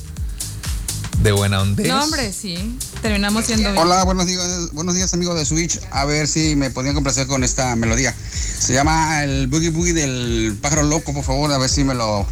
de 1.23 1.33
buena 1.33 1.61
onda. 1.61 1.83
No, 1.87 2.05
hombre, 2.05 2.33
sí. 2.33 2.79
Terminamos 3.03 3.45
siendo 3.45 3.71
bien. 3.71 3.83
Hola, 3.83 4.05
buenos 4.05 4.27
días, 4.27 4.71
buenos 4.73 4.95
días 4.95 5.13
amigos 5.13 5.37
de 5.37 5.45
Switch. 5.45 5.79
A 5.91 6.05
ver 6.07 6.27
si 6.29 6.57
me 6.57 6.71
podían 6.71 6.95
complacer 6.95 7.27
con 7.27 7.45
esta 7.45 7.77
melodía. 7.77 8.15
Se 8.59 8.73
llama 8.73 9.23
el 9.25 9.47
Boogie 9.49 9.71
Boogie 9.71 9.93
del 9.93 10.57
pájaro 10.63 10.85
loco, 10.85 11.13
por 11.13 11.25
favor. 11.25 11.53
A 11.53 11.59
ver 11.59 11.69
si 11.69 11.85
me 11.85 11.95
lo 11.95 12.27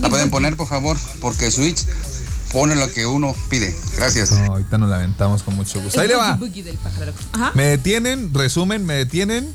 la 0.00 0.08
pueden 0.08 0.30
poner, 0.30 0.56
por 0.56 0.66
favor, 0.68 0.96
porque 1.20 1.50
Switch 1.52 1.84
pone 2.52 2.76
lo 2.76 2.90
que 2.92 3.06
uno 3.06 3.34
pide. 3.48 3.74
Gracias. 3.96 4.30
No, 4.32 4.52
ahorita 4.52 4.78
nos 4.78 4.90
la 4.90 4.96
aventamos 4.96 5.42
con 5.42 5.56
mucho 5.56 5.80
gusto. 5.82 6.00
Ahí 6.00 6.08
le 6.08 6.16
va. 6.16 6.38
Me 7.54 7.64
detienen, 7.64 8.32
resumen, 8.32 8.84
me 8.84 8.94
detienen. 8.94 9.52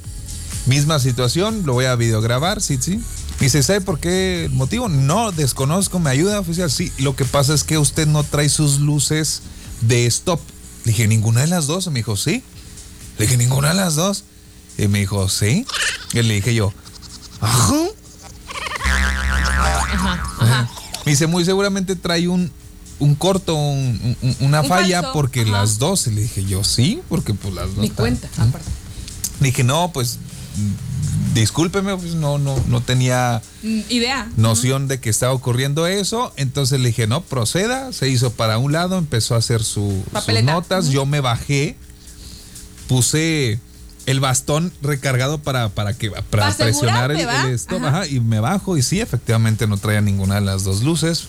Misma 0.65 0.99
situación, 0.99 1.63
lo 1.65 1.73
voy 1.73 1.85
a 1.85 1.95
videograbar, 1.95 2.61
sí, 2.61 2.77
sí. 2.81 2.97
Me 3.39 3.45
dice, 3.45 3.63
¿sabe 3.63 3.79
por 3.79 3.99
qué 3.99 4.45
el 4.45 4.51
motivo? 4.51 4.89
No, 4.89 5.31
desconozco, 5.31 5.99
¿me 5.99 6.09
ayuda, 6.09 6.39
oficial? 6.39 6.69
Sí, 6.69 6.91
lo 6.97 7.15
que 7.15 7.23
pasa 7.23 7.53
es 7.53 7.63
que 7.63 7.77
usted 7.77 8.05
no 8.05 8.23
trae 8.23 8.49
sus 8.49 8.79
luces 8.79 9.43
de 9.81 10.05
stop. 10.07 10.41
Le 10.83 10.91
dije, 10.91 11.07
¿ninguna 11.07 11.41
de 11.41 11.47
las 11.47 11.67
dos? 11.67 11.87
Me 11.87 11.99
dijo, 11.99 12.17
sí. 12.17 12.43
Le 13.17 13.25
dije, 13.25 13.37
¿ninguna 13.37 13.69
de 13.69 13.75
las 13.75 13.95
dos? 13.95 14.25
Y 14.77 14.87
me 14.87 14.99
dijo, 14.99 15.29
sí. 15.29 15.65
Y 16.13 16.21
le 16.21 16.33
dije 16.33 16.53
yo, 16.53 16.73
ajá. 17.39 17.75
Ajá. 18.83 20.23
Ajá. 20.39 20.69
Me 21.05 21.11
dice, 21.11 21.27
muy 21.27 21.45
seguramente 21.45 21.95
trae 21.95 22.27
un 22.27 22.51
un 22.99 23.15
corto, 23.15 23.55
un- 23.55 24.15
un- 24.21 24.35
una 24.39 24.61
Un 24.61 24.67
falla, 24.67 25.01
falso, 25.01 25.13
porque 25.13 25.41
ajá. 25.41 25.51
las 25.51 25.77
dos. 25.79 26.07
Y 26.07 26.11
le 26.11 26.21
dije, 26.21 26.43
yo 26.45 26.63
sí, 26.63 27.01
porque 27.09 27.33
pues 27.33 27.53
las 27.53 27.67
dos. 27.69 27.77
Ni 27.77 27.89
cuenta, 27.89 28.27
¿Mm? 28.37 28.41
aparte. 28.41 28.69
Dije, 29.39 29.63
no, 29.63 29.91
pues 29.93 30.17
discúlpeme, 31.33 31.95
pues 31.97 32.15
no, 32.15 32.39
no, 32.39 32.55
no 32.67 32.81
tenía 32.81 33.41
Mm, 33.61 33.79
Idea. 33.89 34.27
noción 34.37 34.87
de 34.87 34.99
que 34.99 35.09
estaba 35.11 35.33
ocurriendo 35.33 35.85
eso. 35.85 36.33
Entonces 36.37 36.79
le 36.79 36.87
dije, 36.87 37.05
no, 37.05 37.21
proceda. 37.21 37.93
Se 37.93 38.09
hizo 38.09 38.31
para 38.31 38.57
un 38.57 38.71
lado, 38.71 38.97
empezó 38.97 39.35
a 39.35 39.37
hacer 39.37 39.63
su- 39.63 40.03
sus 40.25 40.43
notas. 40.43 40.89
Yo 40.89 41.05
me 41.05 41.21
bajé, 41.21 41.77
puse 42.87 43.59
el 44.07 44.21
bastón 44.21 44.71
recargado 44.81 45.37
para, 45.37 45.67
para 45.67 45.93
que 45.93 46.09
para 46.09 46.55
presionar 46.55 47.11
el, 47.11 47.27
ajá, 47.27 48.07
y 48.07 48.21
me 48.21 48.39
bajo 48.39 48.77
y 48.77 48.81
sí, 48.81 49.01
efectivamente 49.01 49.67
no 49.67 49.75
traía 49.75 49.99
ninguna 49.99 50.35
de 50.35 50.41
las 50.41 50.63
dos 50.63 50.81
luces. 50.81 51.27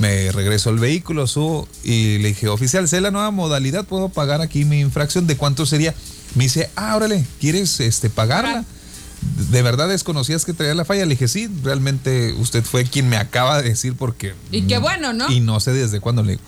Me 0.00 0.30
regreso 0.30 0.68
al 0.68 0.78
vehículo, 0.78 1.26
subo 1.26 1.66
y 1.82 2.18
le 2.18 2.28
dije, 2.28 2.48
oficial, 2.48 2.86
sé 2.88 3.00
la 3.00 3.10
nueva 3.10 3.30
modalidad, 3.30 3.86
puedo 3.86 4.10
pagar 4.10 4.42
aquí 4.42 4.66
mi 4.66 4.80
infracción, 4.80 5.26
¿de 5.26 5.38
cuánto 5.38 5.64
sería? 5.64 5.94
Me 6.34 6.44
dice, 6.44 6.70
ah, 6.76 6.94
órale, 6.94 7.24
¿quieres 7.40 7.80
este, 7.80 8.10
pagarla? 8.10 8.50
Pagar. 8.50 8.64
¿De 9.50 9.62
verdad 9.62 9.88
desconocías 9.88 10.44
que 10.44 10.52
traía 10.52 10.74
la 10.74 10.84
falla? 10.84 11.06
Le 11.06 11.14
dije, 11.14 11.26
sí, 11.26 11.48
realmente 11.62 12.34
usted 12.34 12.62
fue 12.62 12.84
quien 12.84 13.08
me 13.08 13.16
acaba 13.16 13.62
de 13.62 13.70
decir 13.70 13.94
porque... 13.94 14.34
Y 14.50 14.62
qué 14.62 14.76
bueno, 14.76 15.14
¿no? 15.14 15.30
Y 15.30 15.40
no 15.40 15.58
sé 15.58 15.72
desde 15.72 16.00
cuándo 16.00 16.22
le 16.22 16.32
digo. 16.32 16.42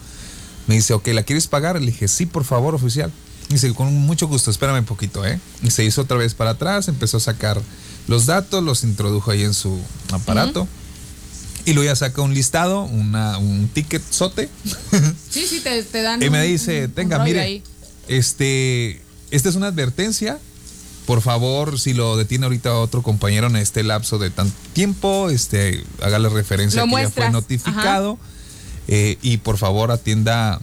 Me 0.66 0.74
dice, 0.74 0.92
ok, 0.92 1.08
¿la 1.08 1.22
quieres 1.22 1.46
pagar? 1.46 1.80
Le 1.80 1.86
dije, 1.86 2.08
sí, 2.08 2.26
por 2.26 2.44
favor, 2.44 2.74
oficial. 2.74 3.10
Dice, 3.48 3.72
con 3.74 3.92
mucho 3.94 4.28
gusto, 4.28 4.50
espérame 4.50 4.78
un 4.78 4.84
poquito, 4.86 5.24
¿eh? 5.26 5.38
Y 5.62 5.70
se 5.70 5.84
hizo 5.84 6.02
otra 6.02 6.16
vez 6.16 6.34
para 6.34 6.50
atrás, 6.50 6.88
empezó 6.88 7.18
a 7.18 7.20
sacar 7.20 7.60
los 8.08 8.26
datos, 8.26 8.62
los 8.64 8.82
introdujo 8.84 9.30
ahí 9.30 9.42
en 9.42 9.54
su 9.54 9.78
aparato. 10.10 10.66
Y 11.64 11.74
luego 11.74 11.88
ya 11.90 11.94
saca 11.96 12.22
un 12.22 12.34
listado, 12.34 12.82
una, 12.82 13.38
un 13.38 13.68
ticket 13.68 14.02
sote. 14.10 14.48
Sí, 15.30 15.46
sí, 15.46 15.60
te, 15.60 15.82
te 15.82 16.02
dan. 16.02 16.22
Y 16.22 16.28
me 16.30 16.42
dice, 16.42 16.86
un- 16.86 16.92
tenga, 16.92 17.18
mire, 17.22 17.40
ahí. 17.40 17.62
este, 18.08 19.00
esta 19.30 19.48
es 19.48 19.54
una 19.54 19.68
advertencia. 19.68 20.38
Por 21.06 21.20
favor, 21.20 21.78
si 21.80 21.94
lo 21.94 22.16
detiene 22.16 22.46
ahorita 22.46 22.74
otro 22.74 23.02
compañero 23.02 23.48
en 23.48 23.56
este 23.56 23.82
lapso 23.82 24.18
de 24.18 24.30
tanto 24.30 24.54
tiempo, 24.72 25.30
este, 25.30 25.84
hágale 26.00 26.28
referencia 26.28 26.84
Lo 26.86 26.96
que 26.96 27.02
ya 27.02 27.10
fue 27.10 27.30
notificado. 27.30 28.18
eh, 28.88 29.18
y 29.22 29.36
por 29.38 29.58
favor 29.58 29.90
atienda 29.92 30.60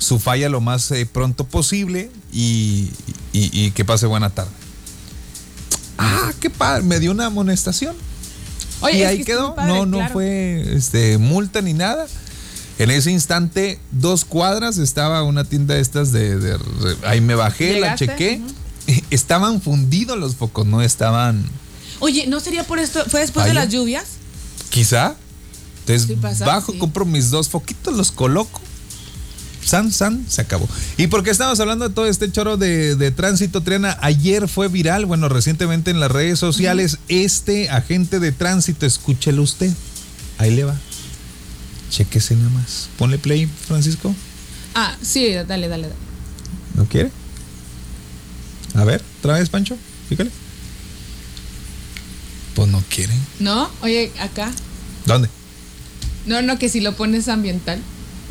su 0.00 0.18
falla 0.18 0.48
lo 0.48 0.60
más 0.60 0.90
eh, 0.90 1.06
pronto 1.06 1.44
posible 1.44 2.10
y, 2.32 2.90
y- 3.32 3.50
y 3.52 3.70
que 3.70 3.84
pase 3.84 4.06
buena 4.06 4.30
tarde. 4.30 4.50
Ah, 5.98 6.32
qué 6.40 6.50
padre, 6.50 6.82
me 6.82 6.98
dio 6.98 7.10
una 7.10 7.26
amonestación 7.26 7.94
Oye, 8.80 8.98
y 8.98 9.02
ahí 9.02 9.18
que 9.18 9.24
quedó. 9.26 9.54
padre, 9.54 9.72
no, 9.72 9.84
no 9.86 9.98
claro. 9.98 10.12
fue 10.14 10.64
este, 10.74 11.18
multa 11.18 11.60
ni 11.60 11.74
nada. 11.74 12.06
En 12.78 12.90
ese 12.90 13.10
instante, 13.10 13.78
dos 13.92 14.24
cuadras 14.24 14.78
estaba 14.78 15.22
una 15.22 15.44
tienda 15.44 15.74
de 15.74 15.80
estas 15.80 16.12
de, 16.12 16.38
de- 16.38 16.58
ahí 17.04 17.20
me 17.20 17.34
bajé, 17.34 17.78
la 17.78 17.94
chequé. 17.94 18.40
Estaban 19.10 19.60
fundidos 19.60 20.18
los 20.18 20.34
focos, 20.36 20.66
no 20.66 20.80
estaban. 20.80 21.44
Oye, 22.00 22.26
¿no 22.26 22.40
sería 22.40 22.64
por 22.64 22.78
esto? 22.78 23.04
¿Fue 23.08 23.20
después 23.20 23.44
de 23.44 23.52
las 23.52 23.68
lluvias? 23.68 24.04
Quizá. 24.70 25.14
Entonces 25.80 26.08
Sí 26.08 26.16
pasa, 26.16 26.46
bajo, 26.46 26.72
sí. 26.72 26.78
compro 26.78 27.04
mis 27.04 27.30
dos 27.30 27.50
foquitos, 27.50 27.94
los 27.94 28.10
coloco. 28.10 28.60
San, 29.64 29.92
san, 29.92 30.24
se 30.28 30.40
acabó. 30.40 30.68
¿Y 30.96 31.06
por 31.08 31.22
qué 31.22 31.30
estamos 31.30 31.60
hablando 31.60 31.88
de 31.88 31.94
todo 31.94 32.06
este 32.06 32.30
choro 32.32 32.56
de, 32.56 32.96
de 32.96 33.10
tránsito, 33.10 33.62
Triana? 33.62 33.98
Ayer 34.00 34.48
fue 34.48 34.68
viral, 34.68 35.06
bueno, 35.06 35.28
recientemente 35.28 35.90
en 35.90 36.00
las 36.00 36.10
redes 36.10 36.38
sociales, 36.38 36.98
este 37.08 37.68
agente 37.70 38.20
de 38.20 38.32
tránsito, 38.32 38.86
escúchelo 38.86 39.42
usted. 39.42 39.72
Ahí 40.38 40.54
le 40.54 40.64
va. 40.64 40.74
Chéquese 41.90 42.36
nada 42.36 42.50
más. 42.50 42.88
Ponle 42.96 43.18
play, 43.18 43.46
Francisco. 43.46 44.14
Ah, 44.74 44.96
sí, 45.02 45.32
dale, 45.32 45.68
dale, 45.68 45.88
dale. 45.88 45.94
¿No 46.74 46.86
quiere? 46.86 47.10
A 48.74 48.84
ver, 48.84 49.02
otra 49.18 49.34
vez, 49.34 49.48
Pancho. 49.48 49.76
Fíjale. 50.08 50.30
Pues 52.54 52.68
no 52.68 52.82
quiere. 52.88 53.12
¿No? 53.40 53.70
Oye, 53.82 54.12
acá. 54.20 54.50
¿Dónde? 55.06 55.28
No, 56.26 56.42
no, 56.42 56.58
que 56.58 56.68
si 56.68 56.80
lo 56.80 56.94
pones 56.96 57.28
ambiental. 57.28 57.80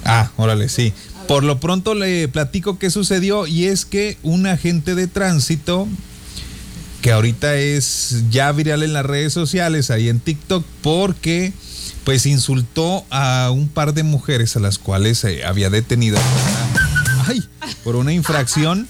Ah, 0.05 0.31
órale, 0.37 0.69
sí. 0.69 0.93
Por 1.29 1.43
lo 1.43 1.59
pronto 1.59 1.93
le 1.93 2.27
platico 2.27 2.79
qué 2.79 2.89
sucedió 2.89 3.45
y 3.45 3.65
es 3.65 3.85
que 3.85 4.17
un 4.23 4.47
agente 4.47 4.95
de 4.95 5.05
tránsito 5.05 5.87
que 7.03 7.11
ahorita 7.11 7.55
es 7.55 8.23
ya 8.31 8.51
viral 8.51 8.81
en 8.81 8.93
las 8.93 9.05
redes 9.05 9.31
sociales, 9.31 9.91
ahí 9.91 10.09
en 10.09 10.21
TikTok, 10.21 10.65
porque 10.81 11.53
pues 12.03 12.25
insultó 12.25 13.05
a 13.11 13.51
un 13.53 13.69
par 13.69 13.93
de 13.93 14.01
mujeres 14.01 14.55
a 14.55 14.59
las 14.59 14.79
cuales 14.79 15.23
eh, 15.23 15.45
había 15.45 15.69
detenido 15.69 16.17
por 16.17 16.41
una, 16.41 17.27
ay, 17.27 17.43
por 17.83 17.95
una 17.95 18.11
infracción. 18.11 18.87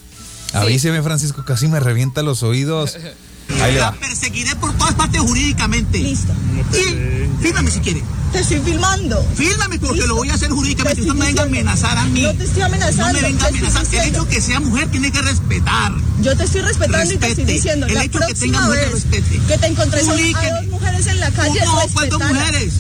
Avíseme, 0.54 1.04
Francisco, 1.04 1.44
casi 1.44 1.68
me 1.68 1.82
revienta 1.82 2.24
los 2.24 2.42
oídos. 2.42 2.98
Ahí 3.62 3.76
La 3.76 3.92
va. 3.92 3.98
perseguiré 4.00 4.56
por 4.56 4.74
todas 4.78 4.94
partes 4.94 5.20
jurídicamente. 5.22 5.98
Listo. 6.00 6.34
Y 6.74 7.42
fírmame 7.42 7.72
si 7.72 7.80
quiere. 7.80 8.04
Te 8.32 8.40
estoy 8.42 8.60
filmando. 8.60 9.26
Fírmame 9.36 9.80
porque 9.80 9.96
Listo. 9.96 10.08
lo 10.10 10.16
voy 10.18 10.30
a 10.30 10.36
hacer 10.36 10.50
jurídicamente. 10.52 11.02
Te 11.02 11.02
Usted 11.02 11.14
no 11.14 11.20
me 11.20 11.26
venga 11.26 11.42
a 11.42 11.46
amenazar 11.46 11.98
a 11.98 12.06
mí. 12.06 12.22
No 12.22 12.34
te 12.36 12.44
estoy 12.44 12.62
amenazando, 12.62 13.08
No 13.08 13.14
me 13.14 13.22
venga 13.22 13.46
a 13.46 13.48
amenazar. 13.48 13.86
El 13.92 14.10
hecho 14.10 14.28
que 14.28 14.42
sea 14.42 14.60
mujer 14.60 14.88
tiene 14.92 15.12
que 15.12 15.22
respetar. 15.22 15.94
Yo 16.22 16.38
te 16.38 16.44
estoy 16.44 16.62
respetando 16.62 17.14
y 17.14 17.18
te 17.18 17.28
estoy 17.28 17.46
diciendo. 17.46 17.88
El 17.88 17.96
la 17.96 18.04
hecho 18.04 18.20
que 18.28 18.34
tenga 18.36 18.62
mujer, 18.62 18.80
vez 18.86 18.92
respete. 18.94 19.40
que 19.48 19.58
te 19.58 19.68
encontré 19.68 20.02
a 20.02 20.04
dos 20.04 20.66
mujeres 20.68 21.08
en 21.08 21.20
la 21.20 21.32
calle, 21.32 21.60
No, 21.66 21.72
¿cuántas 21.74 21.96
respetala. 21.96 22.34
mujeres? 22.34 22.74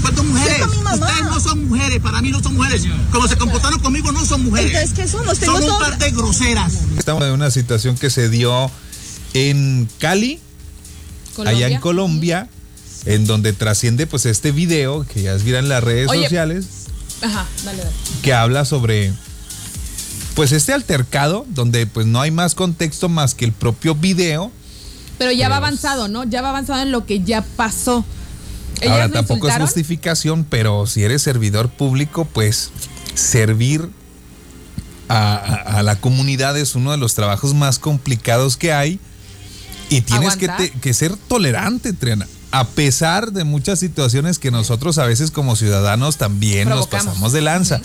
¿Cuántas 0.00 0.24
mujeres? 0.24 0.58
con 0.66 0.70
mi 0.70 0.82
mamá. 0.82 1.06
Ustedes 1.06 1.24
no 1.30 1.40
son 1.40 1.68
mujeres, 1.68 2.00
para 2.00 2.22
mí 2.22 2.30
no 2.30 2.42
son 2.42 2.54
mujeres. 2.54 2.82
Como 3.12 3.28
se 3.28 3.36
comportaron 3.36 3.78
conmigo, 3.80 4.10
no 4.12 4.24
son 4.24 4.42
mujeres. 4.44 4.72
Entonces, 4.72 4.92
¿qué 4.96 5.08
somos? 5.08 5.38
Tengo 5.38 5.58
Son 5.60 5.70
un 5.70 5.78
par 5.80 5.98
de 5.98 6.10
groseras. 6.12 6.72
Estamos 6.98 7.24
en 7.24 7.32
una 7.32 7.50
situación 7.50 7.96
que 7.98 8.08
se 8.10 8.28
dio 8.30 8.70
en 9.34 9.88
Cali, 9.98 10.40
allá 11.44 11.68
en 11.68 11.80
Colombia, 11.80 12.48
en 13.04 13.26
donde 13.26 13.52
trasciende 13.52 14.06
pues 14.06 14.24
este 14.26 14.50
video 14.52 15.04
que 15.06 15.22
ya 15.22 15.34
es 15.34 15.42
viral 15.44 15.64
en 15.64 15.68
las 15.68 15.84
redes 15.84 16.08
Oye. 16.08 16.22
sociales, 16.22 16.66
Ajá, 17.20 17.46
dale, 17.64 17.78
dale. 17.84 17.90
que 18.22 18.32
habla 18.32 18.64
sobre 18.64 19.12
pues 20.34 20.52
este 20.52 20.72
altercado, 20.72 21.44
donde 21.50 21.86
pues 21.86 22.06
no 22.06 22.20
hay 22.20 22.30
más 22.30 22.54
contexto 22.54 23.08
más 23.08 23.34
que 23.34 23.44
el 23.44 23.52
propio 23.52 23.94
video. 23.94 24.50
Pero 25.18 25.30
ya 25.30 25.48
va 25.48 25.56
avanzado, 25.58 26.08
¿no? 26.08 26.24
Ya 26.24 26.42
va 26.42 26.48
avanzado 26.48 26.82
en 26.82 26.90
lo 26.90 27.06
que 27.06 27.20
ya 27.20 27.42
pasó. 27.56 28.04
Ahora 28.88 29.08
tampoco 29.08 29.48
es 29.48 29.56
justificación, 29.56 30.44
pero 30.44 30.86
si 30.86 31.04
eres 31.04 31.22
servidor 31.22 31.68
público, 31.70 32.24
pues 32.24 32.70
servir 33.14 33.88
a, 35.08 35.34
a- 35.36 35.78
a 35.78 35.82
la 35.84 35.96
comunidad 36.00 36.58
es 36.58 36.74
uno 36.74 36.90
de 36.90 36.96
los 36.96 37.14
trabajos 37.14 37.54
más 37.54 37.78
complicados 37.78 38.56
que 38.56 38.72
hay 38.72 38.98
y 39.90 40.00
tienes 40.02 40.36
que, 40.36 40.46
Aguantar. 40.46 40.70
te- 40.72 40.80
que 40.80 40.94
ser 40.94 41.16
tolerante, 41.28 41.92
Triana. 41.92 42.26
A 42.50 42.68
pesar 42.68 43.32
de 43.32 43.44
muchas 43.44 43.80
situaciones 43.80 44.38
que 44.38 44.50
nosotros 44.50 44.98
a 44.98 45.06
veces 45.06 45.30
como 45.30 45.56
ciudadanos 45.56 46.16
también 46.18 46.68
nos 46.68 46.86
pasamos 46.86 47.32
de 47.32 47.40
lanza. 47.40 47.80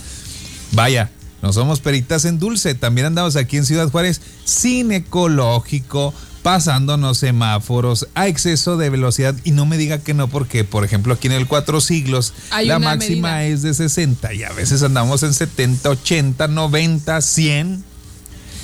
Vaya, 0.73 1.09
no 1.41 1.53
somos 1.53 1.79
peritas 1.79 2.25
en 2.25 2.37
dulce, 2.37 2.75
también 2.75 3.07
andamos 3.07 3.35
aquí 3.35 3.57
en 3.57 3.65
Ciudad 3.65 3.89
Juárez 3.89 4.21
sin 4.45 4.91
ecológico, 4.91 6.13
pasándonos 6.43 7.17
semáforos 7.17 8.07
a 8.13 8.27
exceso 8.27 8.77
de 8.77 8.89
velocidad 8.91 9.35
y 9.43 9.51
no 9.51 9.65
me 9.65 9.77
diga 9.77 9.97
que 9.99 10.13
no 10.13 10.27
porque 10.27 10.63
por 10.63 10.85
ejemplo 10.85 11.13
aquí 11.15 11.27
en 11.27 11.33
el 11.33 11.47
Cuatro 11.47 11.81
Siglos 11.81 12.33
Hay 12.51 12.67
la 12.67 12.77
máxima 12.79 13.37
medida. 13.37 13.45
es 13.45 13.61
de 13.63 13.73
60 13.73 14.33
y 14.35 14.43
a 14.43 14.51
veces 14.53 14.83
andamos 14.83 15.23
en 15.23 15.33
70, 15.33 15.89
80, 15.89 16.47
90, 16.47 17.21
100. 17.21 17.83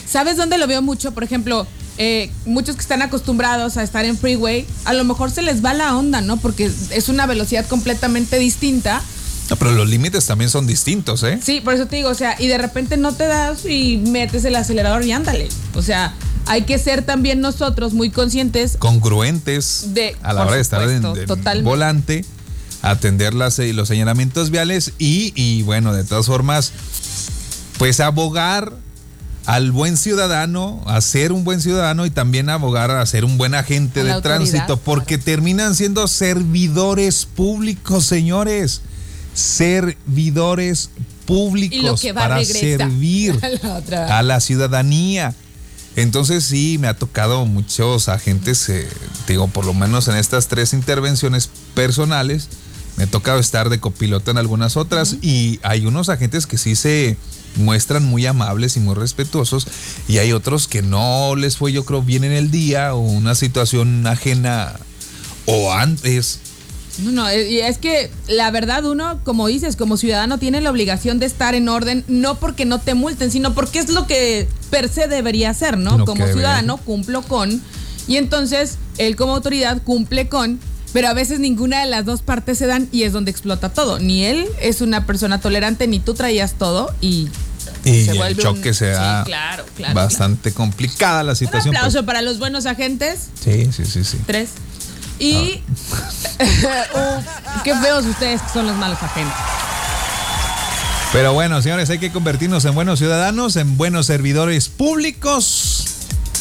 ¿Sabes 0.07 0.37
dónde 0.37 0.57
lo 0.57 0.67
veo 0.67 0.81
mucho? 0.81 1.13
Por 1.13 1.23
ejemplo, 1.23 1.65
eh, 1.97 2.29
muchos 2.45 2.75
que 2.75 2.81
están 2.81 3.01
acostumbrados 3.01 3.77
a 3.77 3.83
estar 3.83 4.03
en 4.05 4.17
freeway, 4.17 4.65
a 4.85 4.93
lo 4.93 5.03
mejor 5.03 5.31
se 5.31 5.41
les 5.41 5.63
va 5.63 5.73
la 5.73 5.95
onda, 5.97 6.21
¿no? 6.21 6.37
Porque 6.37 6.69
es 6.91 7.09
una 7.09 7.25
velocidad 7.25 7.65
completamente 7.67 8.37
distinta. 8.39 9.01
No, 9.49 9.55
pero 9.57 9.71
los 9.73 9.87
límites 9.87 10.25
también 10.25 10.49
son 10.49 10.65
distintos, 10.65 11.21
¿eh? 11.23 11.39
Sí, 11.41 11.61
por 11.61 11.73
eso 11.75 11.85
te 11.85 11.97
digo, 11.97 12.09
o 12.09 12.15
sea, 12.15 12.35
y 12.39 12.47
de 12.47 12.57
repente 12.57 12.97
no 12.97 13.13
te 13.13 13.27
das 13.27 13.65
y 13.65 13.97
metes 13.97 14.43
el 14.45 14.55
acelerador 14.55 15.05
y 15.05 15.11
ándale. 15.11 15.47
O 15.75 15.81
sea, 15.83 16.15
hay 16.47 16.63
que 16.63 16.79
ser 16.79 17.03
también 17.03 17.41
nosotros 17.41 17.93
muy 17.93 18.09
conscientes. 18.09 18.75
Congruentes 18.79 19.93
De- 19.93 20.15
a 20.23 20.33
la 20.33 20.45
hora 20.45 20.55
de 20.55 20.61
estar 20.61 20.81
en, 20.89 21.01
supuesto, 21.03 21.35
totalmente. 21.37 21.69
volante, 21.69 22.25
atender 22.81 23.33
las, 23.35 23.59
eh, 23.59 23.71
los 23.73 23.87
señalamientos 23.87 24.49
viales 24.49 24.93
y, 24.97 25.31
y 25.35 25.61
bueno, 25.61 25.93
de 25.93 26.03
todas 26.03 26.25
formas, 26.25 26.71
pues 27.77 27.99
abogar 27.99 28.73
al 29.45 29.71
buen 29.71 29.95
ciudadano, 29.97 30.81
a 30.85 30.99
ser 31.01 31.31
un 31.31 31.43
buen 31.43 31.61
ciudadano 31.61 32.05
y 32.05 32.09
también 32.09 32.49
abogar 32.49 32.91
a 32.91 33.05
ser 33.05 33.25
un 33.25 33.37
buen 33.37 33.53
agente 33.53 34.03
de 34.03 34.21
tránsito, 34.21 34.77
porque 34.77 35.17
terminan 35.17 35.75
siendo 35.75 36.07
servidores 36.07 37.25
públicos, 37.25 38.05
señores. 38.05 38.81
Servidores 39.33 40.89
públicos 41.25 42.05
para 42.13 42.43
servir 42.45 43.37
a 43.43 43.49
la 43.49 43.75
otra. 43.75 44.17
a 44.17 44.23
la 44.23 44.39
ciudadanía. 44.39 45.35
Entonces 45.95 46.43
sí, 46.43 46.77
me 46.79 46.87
ha 46.87 46.93
tocado 46.93 47.45
muchos 47.45 48.09
agentes, 48.09 48.67
eh, 48.69 48.87
digo, 49.27 49.47
por 49.47 49.65
lo 49.65 49.73
menos 49.73 50.07
en 50.07 50.15
estas 50.15 50.47
tres 50.47 50.73
intervenciones 50.73 51.49
personales, 51.73 52.49
Me 52.97 53.03
ha 53.03 53.07
tocado 53.07 53.39
estar 53.39 53.69
de 53.69 53.81
copiloto 53.81 54.31
en 54.31 54.37
algunas 54.37 54.77
otras 54.77 55.17
y 55.21 55.59
hay 55.63 55.85
unos 55.85 56.07
agentes 56.07 56.47
que 56.47 56.57
sí 56.57 56.77
se 56.77 57.17
muestran 57.55 58.03
muy 58.03 58.25
amables 58.25 58.77
y 58.77 58.79
muy 58.79 58.95
respetuosos 58.95 59.67
y 60.07 60.17
hay 60.17 60.31
otros 60.31 60.67
que 60.67 60.81
no 60.81 61.35
les 61.35 61.57
fue 61.57 61.71
yo 61.71 61.85
creo 61.85 62.01
bien 62.01 62.23
en 62.23 62.31
el 62.31 62.51
día 62.51 62.93
o 62.93 62.99
una 62.99 63.35
situación 63.35 64.05
ajena 64.07 64.79
o 65.45 65.73
antes. 65.73 66.39
No, 66.99 67.11
no, 67.11 67.29
eh, 67.29 67.49
y 67.49 67.59
es 67.59 67.77
que 67.77 68.09
la 68.27 68.51
verdad 68.51 68.85
uno, 68.85 69.19
como 69.23 69.47
dices, 69.47 69.75
como 69.75 69.97
ciudadano 69.97 70.37
tiene 70.37 70.61
la 70.61 70.71
obligación 70.71 71.19
de 71.19 71.25
estar 71.25 71.53
en 71.55 71.67
orden, 71.67 72.05
no 72.07 72.35
porque 72.35 72.65
no 72.65 72.79
te 72.79 72.93
multen, 72.93 73.31
sino 73.31 73.53
porque 73.53 73.79
es 73.79 73.89
lo 73.89 74.07
que 74.07 74.47
per 74.69 74.87
se 74.87 75.07
debería 75.07 75.49
hacer, 75.49 75.77
¿no? 75.77 75.97
Lo 75.97 76.05
como 76.05 76.25
ciudadano 76.25 76.77
cumplo 76.77 77.21
con, 77.21 77.61
y 78.07 78.17
entonces 78.17 78.77
él 78.97 79.15
como 79.15 79.35
autoridad 79.35 79.81
cumple 79.83 80.29
con, 80.29 80.59
pero 80.93 81.09
a 81.09 81.13
veces 81.13 81.39
ninguna 81.39 81.81
de 81.81 81.87
las 81.87 82.05
dos 82.05 82.21
partes 82.21 82.57
se 82.57 82.67
dan 82.67 82.87
y 82.91 83.03
es 83.03 83.11
donde 83.11 83.31
explota 83.31 83.69
todo. 83.69 83.99
Ni 83.99 84.23
él 84.25 84.47
es 84.61 84.79
una 84.79 85.05
persona 85.05 85.41
tolerante, 85.41 85.87
ni 85.87 85.99
tú 85.99 86.13
traías 86.13 86.53
todo 86.53 86.93
y... 87.01 87.27
Y 87.83 88.05
se 88.05 88.11
el 88.11 88.37
choque 88.37 88.69
un- 88.69 88.75
se 88.75 88.87
da 88.87 89.23
Sí, 89.23 89.29
claro, 89.31 89.65
claro, 89.75 89.93
bastante 89.93 90.51
complicada 90.53 91.23
la 91.23 91.31
Un 91.31 91.35
situación. 91.37 91.75
aplauso 91.75 91.97
pues. 91.99 92.05
para 92.05 92.21
los 92.21 92.39
buenos 92.39 92.65
agentes. 92.65 93.27
Sí, 93.43 93.69
sí, 93.71 93.85
sí, 93.85 94.03
sí. 94.03 94.19
Tres. 94.25 94.49
Y. 95.19 95.61
Uh, 96.37 97.61
qué 97.63 97.73
feos 97.75 98.05
ustedes 98.05 98.41
que 98.41 98.49
son 98.49 98.67
los 98.67 98.75
malos 98.75 99.01
agentes. 99.01 99.33
Pero 101.13 101.31
bueno, 101.33 101.61
señores, 101.61 101.89
hay 101.89 101.99
que 101.99 102.11
convertirnos 102.11 102.65
en 102.65 102.75
buenos 102.75 102.99
ciudadanos, 102.99 103.55
en 103.55 103.77
buenos 103.77 104.05
servidores 104.07 104.67
públicos, 104.67 105.85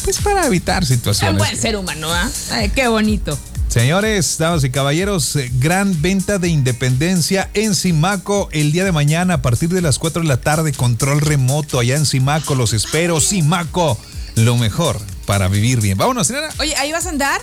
pues 0.03 0.17
para 0.17 0.45
evitar 0.47 0.81
Un 0.83 0.87
situaciones. 0.87 1.37
buen 1.37 1.55
ser 1.57 1.77
humano, 1.77 2.09
¿ah? 2.11 2.29
Qué 2.75 2.87
bonito. 2.89 3.39
Señores, 3.75 4.37
damas 4.37 4.63
y 4.63 4.69
caballeros, 4.69 5.35
eh, 5.35 5.51
gran 5.59 6.01
venta 6.01 6.39
de 6.39 6.47
independencia 6.47 7.49
en 7.53 7.75
Simaco 7.75 8.47
el 8.53 8.71
día 8.71 8.85
de 8.85 8.93
mañana 8.93 9.33
a 9.33 9.41
partir 9.41 9.67
de 9.67 9.81
las 9.81 9.99
4 9.99 10.21
de 10.21 10.29
la 10.29 10.37
tarde, 10.37 10.71
control 10.71 11.19
remoto 11.19 11.77
allá 11.77 11.97
en 11.97 12.05
Simaco, 12.05 12.55
los 12.55 12.71
espero, 12.71 13.19
Simaco, 13.19 13.97
lo 14.35 14.55
mejor 14.55 14.97
para 15.25 15.49
vivir 15.49 15.81
bien. 15.81 15.97
Vámonos, 15.97 16.25
señora. 16.25 16.51
Oye, 16.59 16.73
¿ahí 16.77 16.93
vas 16.93 17.05
a 17.05 17.09
andar? 17.09 17.41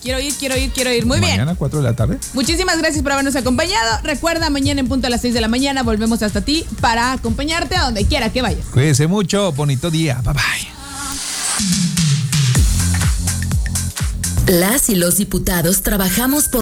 Quiero 0.00 0.20
ir, 0.20 0.32
quiero 0.36 0.56
ir, 0.56 0.70
quiero 0.70 0.90
ir. 0.90 1.04
Muy 1.04 1.20
bien. 1.20 1.32
Mañana 1.32 1.54
4 1.54 1.80
de 1.80 1.84
la 1.84 1.94
tarde. 1.94 2.18
Muchísimas 2.32 2.78
gracias 2.78 3.02
por 3.02 3.12
habernos 3.12 3.36
acompañado. 3.36 3.98
Recuerda, 4.04 4.48
mañana 4.48 4.80
en 4.80 4.88
punto 4.88 5.08
a 5.08 5.10
las 5.10 5.20
6 5.20 5.34
de 5.34 5.42
la 5.42 5.48
mañana 5.48 5.82
volvemos 5.82 6.22
hasta 6.22 6.40
ti 6.40 6.64
para 6.80 7.12
acompañarte 7.12 7.76
a 7.76 7.82
donde 7.82 8.06
quiera 8.06 8.32
que 8.32 8.40
vayas. 8.40 8.64
Cuídense 8.72 9.06
mucho, 9.06 9.52
bonito 9.52 9.90
día, 9.90 10.22
bye 10.24 10.32
bye. 10.32 11.93
Las 14.46 14.90
y 14.90 14.94
los 14.94 15.16
diputados 15.16 15.80
trabajamos 15.80 16.48
por 16.48 16.52